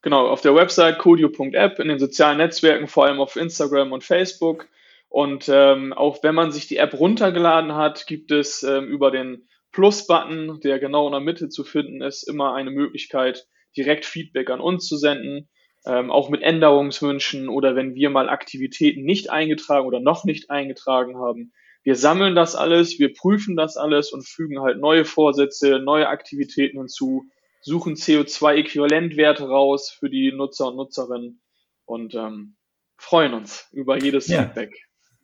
genau, 0.03 0.29
auf 0.29 0.41
der 0.41 0.55
Website 0.55 0.99
codio.app, 0.99 1.79
in 1.79 1.89
den 1.89 1.99
sozialen 1.99 2.39
Netzwerken, 2.39 2.89
vor 2.89 3.07
allem 3.07 3.21
auf 3.21 3.37
Instagram 3.37 3.93
und 3.93 4.03
Facebook. 4.03 4.67
Und 5.09 5.49
ähm, 5.49 5.93
auch 5.93 6.23
wenn 6.23 6.35
man 6.35 6.51
sich 6.51 6.67
die 6.67 6.79
App 6.79 6.95
runtergeladen 6.95 7.75
hat, 7.75 8.07
gibt 8.07 8.33
es 8.33 8.63
ähm, 8.63 8.87
über 8.87 9.11
den 9.11 9.47
Plus-Button, 9.73 10.61
der 10.65 10.79
genau 10.79 11.07
in 11.07 11.13
der 11.13 11.21
Mitte 11.21 11.49
zu 11.49 11.63
finden 11.63 12.03
ist, 12.03 12.25
immer 12.25 12.55
eine 12.55 12.71
Möglichkeit, 12.71 13.47
direkt 13.77 14.05
Feedback 14.05 14.51
an 14.51 14.61
uns 14.61 14.87
zu 14.87 14.97
senden, 14.97 15.49
ähm, 15.87 16.11
auch 16.11 16.29
mit 16.29 16.43
Änderungswünschen 16.43 17.49
oder 17.49 17.77
wenn 17.77 17.95
wir 17.95 18.11
mal 18.11 18.29
Aktivitäten 18.29 19.05
nicht 19.05 19.31
eingetragen 19.31 19.87
oder 19.87 20.01
noch 20.01 20.25
nicht 20.25 20.51
eingetragen 20.51 21.19
haben. 21.19 21.53
Wir 21.83 21.95
sammeln 21.95 22.35
das 22.35 22.57
alles, 22.57 22.99
wir 22.99 23.15
prüfen 23.15 23.57
das 23.57 23.77
alles 23.77 24.13
und 24.13 24.27
fügen 24.27 24.61
halt 24.61 24.79
neue 24.79 25.05
Vorsätze, 25.05 25.79
neue 25.79 26.09
Aktivitäten 26.09 26.79
hinzu, 26.79 27.27
suchen 27.61 27.95
CO2-Äquivalentwerte 27.95 29.49
raus 29.49 29.91
für 29.91 30.11
die 30.11 30.33
Nutzer 30.33 30.69
und 30.69 30.77
Nutzerinnen 30.77 31.41
und 31.85 32.15
ähm, 32.15 32.57
freuen 32.97 33.35
uns 33.35 33.69
über 33.73 34.03
jedes 34.03 34.27
ja. 34.27 34.43
Feedback. 34.43 34.75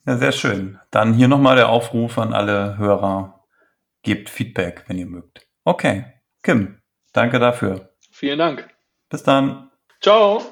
Ja, 0.07 0.17
sehr 0.17 0.33
schön. 0.33 0.79
Dann 0.91 1.15
hier 1.15 1.29
nochmal 1.29 1.57
der 1.57 1.69
Aufruf 1.69 2.19
an 2.19 2.33
alle 2.33 2.79
Hörer. 2.79 3.45
Gebt 4.03 4.31
Feedback, 4.31 4.85
wenn 4.89 4.99
ihr 4.99 5.07
mögt. 5.07 5.47
Okay. 5.65 6.07
Kim, 6.43 6.81
danke 7.13 7.39
dafür. 7.39 7.95
Vielen 8.11 8.39
Dank. 8.39 8.69
Bis 9.09 9.23
dann. 9.23 9.72
Ciao. 10.03 10.43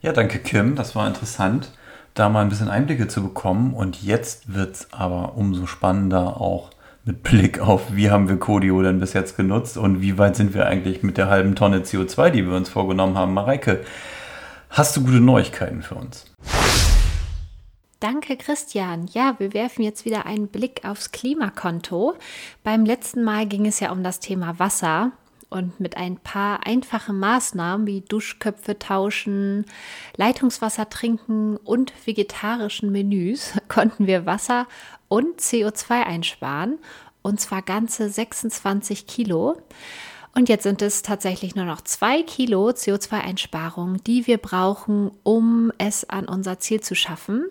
Ja, 0.00 0.12
danke 0.12 0.38
Kim. 0.38 0.74
Das 0.74 0.96
war 0.96 1.06
interessant, 1.06 1.70
da 2.14 2.30
mal 2.30 2.40
ein 2.40 2.48
bisschen 2.48 2.70
Einblicke 2.70 3.08
zu 3.08 3.22
bekommen. 3.22 3.74
Und 3.74 4.02
jetzt 4.02 4.54
wird 4.54 4.74
es 4.74 4.88
aber 4.90 5.36
umso 5.36 5.66
spannender 5.66 6.40
auch 6.40 6.70
mit 7.04 7.22
Blick 7.22 7.60
auf, 7.60 7.94
wie 7.94 8.10
haben 8.10 8.30
wir 8.30 8.38
Codio 8.38 8.80
denn 8.80 9.00
bis 9.00 9.12
jetzt 9.12 9.36
genutzt 9.36 9.76
und 9.76 10.00
wie 10.00 10.16
weit 10.16 10.34
sind 10.34 10.54
wir 10.54 10.66
eigentlich 10.66 11.02
mit 11.02 11.18
der 11.18 11.28
halben 11.28 11.54
Tonne 11.54 11.80
CO2, 11.80 12.30
die 12.30 12.46
wir 12.46 12.56
uns 12.56 12.70
vorgenommen 12.70 13.18
haben. 13.18 13.34
Mareike, 13.34 13.84
hast 14.70 14.96
du 14.96 15.02
gute 15.04 15.20
Neuigkeiten 15.20 15.82
für 15.82 15.96
uns? 15.96 16.32
Danke, 18.00 18.38
Christian. 18.38 19.08
Ja, 19.12 19.34
wir 19.38 19.52
werfen 19.52 19.82
jetzt 19.82 20.06
wieder 20.06 20.24
einen 20.24 20.48
Blick 20.48 20.86
aufs 20.86 21.12
Klimakonto. 21.12 22.14
Beim 22.64 22.86
letzten 22.86 23.22
Mal 23.22 23.46
ging 23.46 23.66
es 23.66 23.78
ja 23.78 23.92
um 23.92 24.02
das 24.02 24.20
Thema 24.20 24.58
Wasser 24.58 25.12
und 25.52 25.78
mit 25.78 25.96
ein 25.96 26.16
paar 26.16 26.66
einfachen 26.66 27.18
Maßnahmen 27.18 27.86
wie 27.86 28.00
Duschköpfe 28.00 28.78
tauschen, 28.78 29.66
Leitungswasser 30.16 30.88
trinken 30.88 31.56
und 31.58 31.92
vegetarischen 32.04 32.90
Menüs 32.90 33.52
konnten 33.68 34.06
wir 34.06 34.26
Wasser 34.26 34.66
und 35.08 35.40
CO2 35.40 36.02
einsparen 36.02 36.78
und 37.22 37.40
zwar 37.40 37.62
ganze 37.62 38.08
26 38.08 39.06
Kilo. 39.06 39.56
Und 40.34 40.48
jetzt 40.48 40.62
sind 40.62 40.80
es 40.80 41.02
tatsächlich 41.02 41.54
nur 41.54 41.66
noch 41.66 41.82
zwei 41.82 42.22
Kilo 42.22 42.70
CO2-Einsparung, 42.70 44.02
die 44.04 44.26
wir 44.26 44.38
brauchen, 44.38 45.10
um 45.22 45.72
es 45.76 46.08
an 46.08 46.26
unser 46.26 46.58
Ziel 46.58 46.80
zu 46.80 46.94
schaffen. 46.94 47.48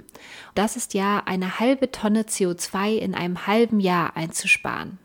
Das 0.55 0.75
ist 0.75 0.95
ja 0.95 1.21
eine 1.25 1.59
halbe 1.59 1.91
Tonne 1.91 2.23
CO2 2.23 2.95
in 2.95 3.13
einem 3.13 3.45
halben 3.45 3.79
Jahr 3.79 4.17
einzusparen. 4.17 4.97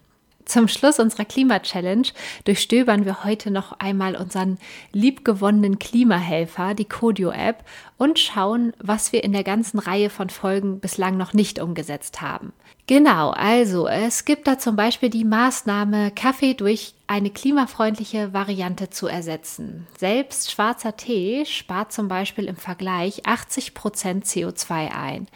Zum 0.46 0.68
Schluss 0.68 1.00
unserer 1.00 1.24
Klima-Challenge 1.24 2.06
durchstöbern 2.44 3.04
wir 3.04 3.24
heute 3.24 3.50
noch 3.50 3.72
einmal 3.80 4.14
unseren 4.14 4.58
liebgewonnenen 4.92 5.80
Klimahelfer, 5.80 6.74
die 6.74 6.84
Codio-App, 6.84 7.64
und 7.98 8.20
schauen, 8.20 8.72
was 8.78 9.12
wir 9.12 9.24
in 9.24 9.32
der 9.32 9.42
ganzen 9.42 9.80
Reihe 9.80 10.08
von 10.08 10.30
Folgen 10.30 10.78
bislang 10.78 11.16
noch 11.16 11.32
nicht 11.32 11.60
umgesetzt 11.60 12.22
haben. 12.22 12.52
Genau, 12.88 13.30
also 13.30 13.88
es 13.88 14.24
gibt 14.24 14.46
da 14.46 14.60
zum 14.60 14.76
Beispiel 14.76 15.10
die 15.10 15.24
Maßnahme, 15.24 16.12
Kaffee 16.12 16.54
durch 16.54 16.94
eine 17.08 17.30
klimafreundliche 17.30 18.32
Variante 18.32 18.90
zu 18.90 19.08
ersetzen. 19.08 19.88
Selbst 19.98 20.52
schwarzer 20.52 20.96
Tee 20.96 21.44
spart 21.46 21.92
zum 21.92 22.06
Beispiel 22.06 22.44
im 22.44 22.54
Vergleich 22.54 23.26
80 23.26 23.74
Prozent 23.74 24.24
CO2 24.24 24.92
ein. 24.92 25.26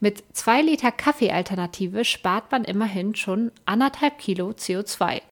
Mit 0.00 0.22
zwei 0.34 0.60
Liter 0.60 0.92
Kaffeealternative 0.92 2.04
spart 2.04 2.52
man 2.52 2.64
immerhin 2.64 3.14
schon 3.14 3.52
anderthalb 3.64 4.18
Kilo 4.18 4.50
CO2. 4.50 5.22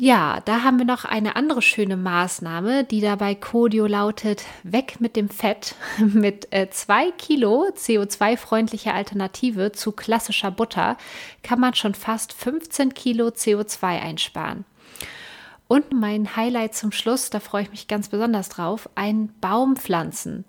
Ja, 0.00 0.38
da 0.44 0.62
haben 0.62 0.78
wir 0.78 0.84
noch 0.84 1.04
eine 1.04 1.34
andere 1.34 1.60
schöne 1.60 1.96
Maßnahme, 1.96 2.84
die 2.84 3.00
dabei 3.00 3.34
Codio 3.34 3.88
lautet, 3.88 4.44
weg 4.62 5.00
mit 5.00 5.16
dem 5.16 5.28
Fett. 5.28 5.74
Mit 5.98 6.46
äh, 6.52 6.70
zwei 6.70 7.10
Kilo 7.10 7.66
CO2-freundlicher 7.74 8.94
Alternative 8.94 9.72
zu 9.72 9.90
klassischer 9.90 10.52
Butter 10.52 10.96
kann 11.42 11.58
man 11.58 11.74
schon 11.74 11.94
fast 11.94 12.32
15 12.32 12.94
Kilo 12.94 13.26
CO2 13.26 14.00
einsparen. 14.00 14.64
Und 15.66 15.90
mein 15.92 16.36
Highlight 16.36 16.76
zum 16.76 16.92
Schluss, 16.92 17.30
da 17.30 17.40
freue 17.40 17.64
ich 17.64 17.72
mich 17.72 17.88
ganz 17.88 18.08
besonders 18.08 18.50
drauf, 18.50 18.88
ein 18.94 19.34
Baum 19.40 19.74
pflanzen. 19.74 20.44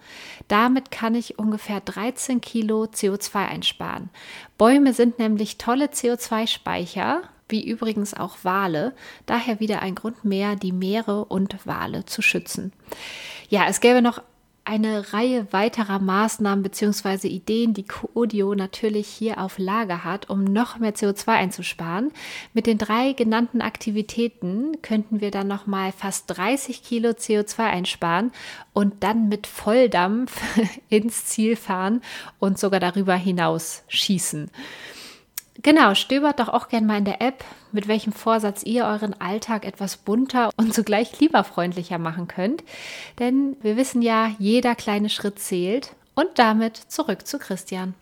Damit 0.48 0.92
kann 0.92 1.16
ich 1.16 1.40
ungefähr 1.40 1.80
13 1.82 2.40
Kilo 2.40 2.84
CO2 2.84 3.48
einsparen. 3.48 4.12
Bäume 4.60 4.94
sind 4.94 5.18
nämlich 5.18 5.58
tolle 5.58 5.86
CO2-Speicher 5.86 7.24
wie 7.50 7.68
übrigens 7.68 8.14
auch 8.14 8.38
Wale. 8.44 8.94
Daher 9.26 9.60
wieder 9.60 9.82
ein 9.82 9.96
Grund 9.96 10.24
mehr, 10.24 10.56
die 10.56 10.72
Meere 10.72 11.26
und 11.26 11.66
Wale 11.66 12.06
zu 12.06 12.22
schützen. 12.22 12.72
Ja, 13.50 13.66
es 13.68 13.82
gäbe 13.82 14.02
noch 14.02 14.22
eine 14.70 15.14
Reihe 15.14 15.48
weiterer 15.52 15.98
Maßnahmen 15.98 16.62
bzw. 16.62 17.28
Ideen, 17.28 17.74
die 17.74 17.88
Codio 17.88 18.54
natürlich 18.54 19.08
hier 19.08 19.40
auf 19.40 19.58
Lager 19.58 20.04
hat, 20.04 20.30
um 20.30 20.44
noch 20.44 20.78
mehr 20.78 20.94
CO2 20.94 21.28
einzusparen. 21.30 22.12
Mit 22.54 22.68
den 22.68 22.78
drei 22.78 23.14
genannten 23.14 23.62
Aktivitäten 23.62 24.80
könnten 24.84 25.22
wir 25.22 25.32
dann 25.32 25.48
nochmal 25.48 25.92
fast 25.92 26.26
30 26.38 26.84
Kilo 26.84 27.10
CO2 27.10 27.62
einsparen 27.62 28.32
und 28.72 29.04
dann 29.04 29.28
mit 29.28 29.48
Volldampf 29.48 30.40
ins 30.90 31.26
Ziel 31.26 31.56
fahren 31.56 32.02
und 32.38 32.60
sogar 32.60 32.80
darüber 32.80 33.16
hinaus 33.16 33.82
schießen. 33.88 34.52
Genau, 35.62 35.94
stöbert 35.94 36.40
doch 36.40 36.48
auch 36.48 36.70
gerne 36.70 36.88
mal 36.88 37.00
in 37.00 37.06
der 37.06 37.22
App, 37.22 37.44
mit 37.74 37.90
welchem 37.90 38.14
Vorsatz 38.14 38.64
ihr 38.64 38.86
euren 38.86 39.20
Alltag 39.20 39.66
etwas 39.66 39.98
bunter 39.98 40.52
und 40.58 40.74
zugleich 40.74 41.12
klimafreundlicher 41.12 41.98
machen 41.98 42.28
könnt. 42.28 42.64
Denn 43.20 43.58
wir 43.62 43.76
wissen 43.76 44.02
ja, 44.02 44.32
jeder 44.40 44.76
kleine 44.76 45.10
Schritt 45.10 45.40
zählt. 45.40 45.96
Und 46.16 46.28
damit 46.36 46.76
zurück 46.76 47.26
zu 47.26 47.40
Christian. 47.40 47.94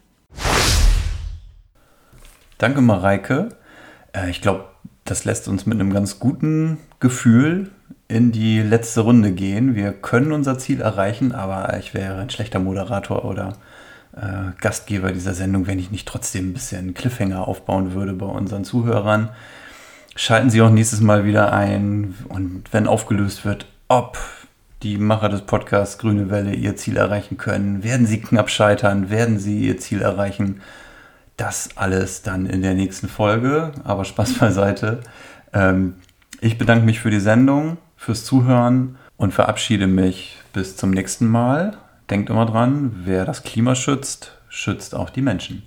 Danke, 2.58 2.82
Mareike. 2.82 3.50
Äh, 4.12 4.30
ich 4.32 4.42
glaube, 4.42 4.66
das 5.06 5.24
lässt 5.26 5.48
uns 5.48 5.66
mit 5.66 5.80
einem 5.80 5.94
ganz 5.94 6.20
guten 6.20 6.80
Gefühl 7.00 7.72
in 8.08 8.32
die 8.32 8.62
letzte 8.62 9.02
Runde 9.02 9.32
gehen. 9.32 9.76
Wir 9.76 9.92
können 9.92 10.32
unser 10.32 10.58
Ziel 10.58 10.82
erreichen, 10.82 11.32
aber 11.32 11.78
ich 11.78 11.94
wäre 11.94 12.20
ein 12.20 12.30
schlechter 12.30 12.60
Moderator 12.60 13.26
oder 13.26 13.54
äh, 14.22 14.52
Gastgeber 14.60 15.12
dieser 15.12 15.34
Sendung, 15.34 15.68
wenn 15.68 15.80
ich 15.80 15.92
nicht 15.92 16.08
trotzdem 16.08 16.50
ein 16.50 16.54
bisschen 16.54 16.94
Cliffhanger 16.94 17.48
aufbauen 17.48 17.94
würde 17.94 18.14
bei 18.14 18.26
unseren 18.26 18.64
Zuhörern. 18.64 19.30
Schalten 20.16 20.50
Sie 20.50 20.62
auch 20.62 20.70
nächstes 20.70 21.02
Mal 21.02 21.26
wieder 21.26 21.54
ein 21.54 22.16
und 22.30 22.64
wenn 22.72 22.88
aufgelöst 22.88 23.46
wird, 23.46 23.68
ob 23.88 24.18
die 24.84 24.98
Macher 24.98 25.30
des 25.30 25.42
Podcasts 25.42 25.98
Grüne 25.98 26.30
Welle 26.30 26.54
ihr 26.54 26.76
Ziel 26.76 26.98
erreichen 26.98 27.38
können, 27.38 27.84
werden 27.84 28.06
sie 28.06 28.22
knapp 28.22 28.50
scheitern, 28.50 29.10
werden 29.10 29.40
sie 29.40 29.60
ihr 29.60 29.78
Ziel 29.78 30.02
erreichen. 30.02 30.62
Das 31.36 31.70
alles 31.76 32.22
dann 32.24 32.46
in 32.46 32.62
der 32.62 32.74
nächsten 32.74 33.08
Folge, 33.08 33.72
aber 33.84 34.06
Spaß 34.06 34.34
beiseite. 34.40 35.02
Ähm, 35.54 35.96
ich 36.42 36.58
bedanke 36.58 36.86
mich 36.86 37.00
für 37.00 37.12
die 37.12 37.20
Sendung, 37.20 37.78
fürs 37.96 38.26
Zuhören 38.26 38.98
und 39.18 39.34
verabschiede 39.34 39.88
mich 39.88 40.38
bis 40.54 40.78
zum 40.78 40.92
nächsten 40.92 41.28
Mal 41.28 41.78
denkt 42.10 42.30
immer 42.30 42.46
dran, 42.46 43.02
wer 43.04 43.26
das 43.26 43.44
Klima 43.44 43.76
schützt, 43.76 44.38
schützt 44.50 44.96
auch 44.96 45.10
die 45.10 45.22
Menschen. 45.22 45.64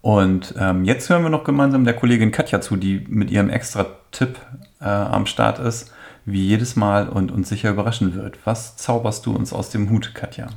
Und 0.00 0.54
ähm, 0.58 0.84
jetzt 0.84 1.08
hören 1.10 1.22
wir 1.22 1.30
noch 1.30 1.44
gemeinsam 1.44 1.84
der 1.84 1.94
Kollegin 1.94 2.30
Katja 2.30 2.60
zu, 2.60 2.76
die 2.76 3.04
mit 3.08 3.30
ihrem 3.30 3.50
extra 3.50 3.86
Tipp 4.12 4.38
äh, 4.80 4.84
am 4.84 5.26
Start 5.26 5.58
ist, 5.58 5.92
wie 6.24 6.46
jedes 6.46 6.76
Mal 6.76 7.08
und 7.08 7.32
uns 7.32 7.48
sicher 7.48 7.70
überraschen 7.70 8.14
wird. 8.14 8.38
Was 8.44 8.76
zauberst 8.76 9.26
du 9.26 9.34
uns 9.34 9.52
aus 9.52 9.70
dem 9.70 9.90
Hut, 9.90 10.14
Katja? 10.14 10.48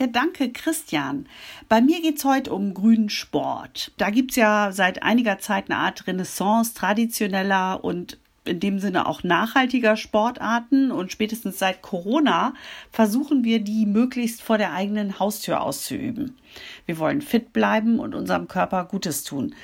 Ja, 0.00 0.06
danke, 0.06 0.50
Christian. 0.50 1.26
Bei 1.68 1.82
mir 1.82 2.00
geht 2.00 2.16
es 2.16 2.24
heute 2.24 2.52
um 2.54 2.72
grünen 2.72 3.10
Sport. 3.10 3.92
Da 3.98 4.08
gibt 4.10 4.30
es 4.30 4.36
ja 4.36 4.72
seit 4.72 5.02
einiger 5.02 5.38
Zeit 5.38 5.70
eine 5.70 5.78
Art 5.78 6.06
Renaissance 6.06 6.72
traditioneller 6.72 7.84
und 7.84 8.18
in 8.44 8.60
dem 8.60 8.78
Sinne 8.78 9.06
auch 9.06 9.22
nachhaltiger 9.22 9.96
Sportarten 9.96 10.90
und 10.90 11.12
spätestens 11.12 11.58
seit 11.58 11.82
Corona 11.82 12.54
versuchen 12.90 13.44
wir 13.44 13.60
die 13.60 13.86
möglichst 13.86 14.42
vor 14.42 14.58
der 14.58 14.72
eigenen 14.72 15.18
Haustür 15.18 15.60
auszuüben. 15.60 16.36
Wir 16.86 16.98
wollen 16.98 17.20
fit 17.20 17.52
bleiben 17.52 17.98
und 17.98 18.14
unserem 18.14 18.48
Körper 18.48 18.84
Gutes 18.84 19.24
tun. 19.24 19.54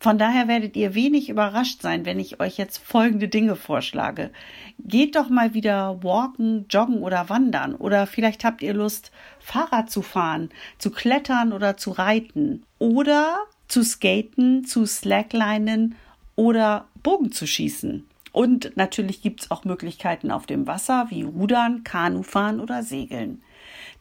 Von 0.00 0.18
daher 0.18 0.48
werdet 0.48 0.74
ihr 0.76 0.96
wenig 0.96 1.28
überrascht 1.28 1.80
sein, 1.80 2.04
wenn 2.04 2.18
ich 2.18 2.40
euch 2.40 2.58
jetzt 2.58 2.78
folgende 2.78 3.28
Dinge 3.28 3.54
vorschlage. 3.54 4.32
Geht 4.80 5.14
doch 5.14 5.28
mal 5.28 5.54
wieder 5.54 6.02
walken, 6.02 6.66
joggen 6.68 7.02
oder 7.02 7.28
wandern 7.28 7.76
oder 7.76 8.08
vielleicht 8.08 8.44
habt 8.44 8.62
ihr 8.62 8.74
Lust, 8.74 9.12
Fahrrad 9.38 9.90
zu 9.90 10.02
fahren, 10.02 10.48
zu 10.78 10.90
klettern 10.90 11.52
oder 11.52 11.76
zu 11.76 11.92
reiten 11.92 12.64
oder 12.80 13.36
zu 13.68 13.84
skaten, 13.84 14.64
zu 14.64 14.86
slacklinen 14.86 15.94
oder 16.34 16.88
Bogen 17.04 17.30
zu 17.30 17.46
schießen 17.46 18.04
Und 18.32 18.76
natürlich 18.76 19.20
gibt 19.20 19.42
es 19.42 19.50
auch 19.50 19.64
Möglichkeiten 19.64 20.30
auf 20.30 20.46
dem 20.46 20.66
Wasser 20.66 21.06
wie 21.10 21.22
Rudern, 21.22 21.84
Kanufahren 21.84 22.60
oder 22.60 22.82
Segeln. 22.82 23.42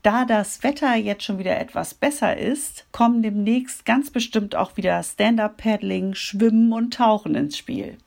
Da 0.04 0.26
das 0.26 0.64
Wetter 0.64 0.96
jetzt 0.96 1.24
schon 1.24 1.38
wieder 1.38 1.60
etwas 1.60 1.94
besser 1.94 2.36
ist, 2.36 2.88
kommen 2.92 3.22
demnächst 3.22 3.86
ganz 3.86 4.10
bestimmt 4.10 4.56
auch 4.56 4.78
wieder 4.78 5.04
Stand-up-Paddling, 5.04 6.16
Schwimmen 6.16 6.72
und 6.74 6.94
Tauchen 6.94 7.36
ins 7.36 7.58
Spiel. 7.58 7.98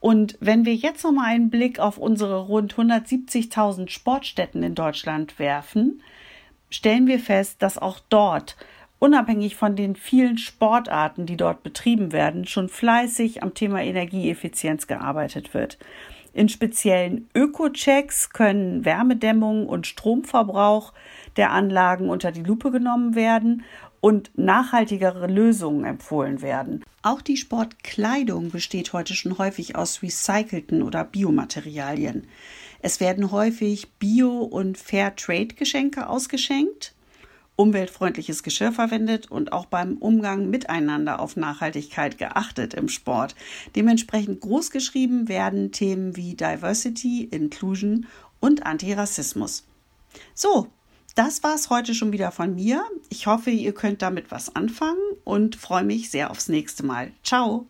Und 0.00 0.38
wenn 0.40 0.64
wir 0.64 0.74
jetzt 0.74 1.02
noch 1.04 1.12
mal 1.12 1.24
einen 1.26 1.50
Blick 1.50 1.80
auf 1.80 1.98
unsere 1.98 2.46
rund 2.46 2.74
170.000 2.74 3.90
Sportstätten 3.90 4.62
in 4.62 4.74
Deutschland 4.74 5.38
werfen, 5.38 6.00
stellen 6.70 7.06
wir 7.06 7.18
fest, 7.18 7.62
dass 7.62 7.76
auch 7.76 7.98
dort, 8.08 8.56
unabhängig 8.98 9.56
von 9.56 9.76
den 9.76 9.96
vielen 9.96 10.38
Sportarten, 10.38 11.26
die 11.26 11.36
dort 11.36 11.62
betrieben 11.62 12.12
werden, 12.12 12.46
schon 12.46 12.68
fleißig 12.68 13.42
am 13.42 13.54
Thema 13.54 13.82
Energieeffizienz 13.82 14.86
gearbeitet 14.86 15.54
wird. 15.54 15.78
In 16.32 16.48
speziellen 16.50 17.28
Öko-Checks 17.34 18.30
können 18.30 18.84
Wärmedämmung 18.84 19.66
und 19.66 19.86
Stromverbrauch 19.86 20.92
der 21.36 21.50
Anlagen 21.50 22.10
unter 22.10 22.30
die 22.30 22.42
Lupe 22.42 22.70
genommen 22.70 23.14
werden 23.14 23.64
und 24.00 24.30
nachhaltigere 24.36 25.26
Lösungen 25.28 25.84
empfohlen 25.84 26.42
werden. 26.42 26.84
Auch 27.02 27.22
die 27.22 27.36
Sportkleidung 27.36 28.50
besteht 28.50 28.92
heute 28.92 29.14
schon 29.14 29.38
häufig 29.38 29.76
aus 29.76 30.02
recycelten 30.02 30.82
oder 30.82 31.04
Biomaterialien. 31.04 32.28
Es 32.80 33.00
werden 33.00 33.30
häufig 33.30 33.92
Bio- 33.98 34.42
und 34.42 34.76
Fair-Trade-Geschenke 34.76 36.08
ausgeschenkt, 36.08 36.95
umweltfreundliches 37.56 38.42
Geschirr 38.42 38.72
verwendet 38.72 39.30
und 39.30 39.52
auch 39.52 39.66
beim 39.66 39.96
Umgang 39.96 40.50
miteinander 40.50 41.20
auf 41.20 41.36
Nachhaltigkeit 41.36 42.18
geachtet 42.18 42.74
im 42.74 42.88
Sport. 42.88 43.34
Dementsprechend 43.74 44.40
großgeschrieben 44.40 45.28
werden 45.28 45.72
Themen 45.72 46.16
wie 46.16 46.34
Diversity, 46.34 47.24
Inclusion 47.24 48.06
und 48.40 48.64
Antirassismus. 48.64 49.66
So, 50.34 50.68
das 51.14 51.42
war 51.42 51.54
es 51.54 51.70
heute 51.70 51.94
schon 51.94 52.12
wieder 52.12 52.30
von 52.30 52.54
mir. 52.54 52.84
Ich 53.08 53.26
hoffe, 53.26 53.50
ihr 53.50 53.72
könnt 53.72 54.02
damit 54.02 54.30
was 54.30 54.54
anfangen 54.54 55.00
und 55.24 55.56
freue 55.56 55.84
mich 55.84 56.10
sehr 56.10 56.30
aufs 56.30 56.48
nächste 56.48 56.84
Mal. 56.84 57.12
Ciao! 57.24 57.66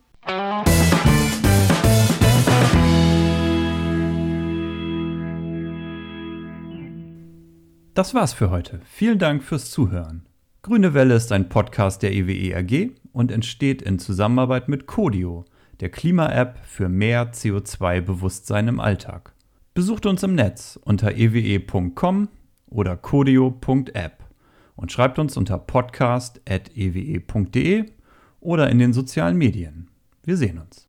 Das 7.97 8.13
war's 8.13 8.31
für 8.31 8.49
heute. 8.51 8.79
Vielen 8.85 9.17
Dank 9.17 9.41
fürs 9.41 9.71
Zuhören. 9.71 10.27
Grüne 10.61 10.93
Welle 10.93 11.15
ist 11.15 11.31
ein 11.31 11.49
Podcast 11.49 12.03
der 12.03 12.13
EWE 12.13 12.31
e 12.31 12.53
AG 12.53 12.91
und 13.11 13.31
entsteht 13.31 13.81
in 13.81 13.97
Zusammenarbeit 13.97 14.67
mit 14.67 14.85
Codio, 14.85 15.45
der 15.79 15.89
Klima-App 15.89 16.59
für 16.63 16.89
mehr 16.89 17.33
CO2-Bewusstsein 17.33 18.67
im 18.67 18.79
Alltag. 18.79 19.33
Besucht 19.73 20.05
uns 20.05 20.21
im 20.21 20.35
Netz 20.35 20.79
unter 20.83 21.15
ewe.com 21.15 22.29
oder 22.67 22.97
codio.app 22.97 24.23
und 24.75 24.91
schreibt 24.91 25.17
uns 25.17 25.35
unter 25.35 25.57
podcast.ewe.de 25.57 27.85
oder 28.39 28.69
in 28.69 28.77
den 28.77 28.93
sozialen 28.93 29.39
Medien. 29.39 29.89
Wir 30.23 30.37
sehen 30.37 30.59
uns. 30.59 30.87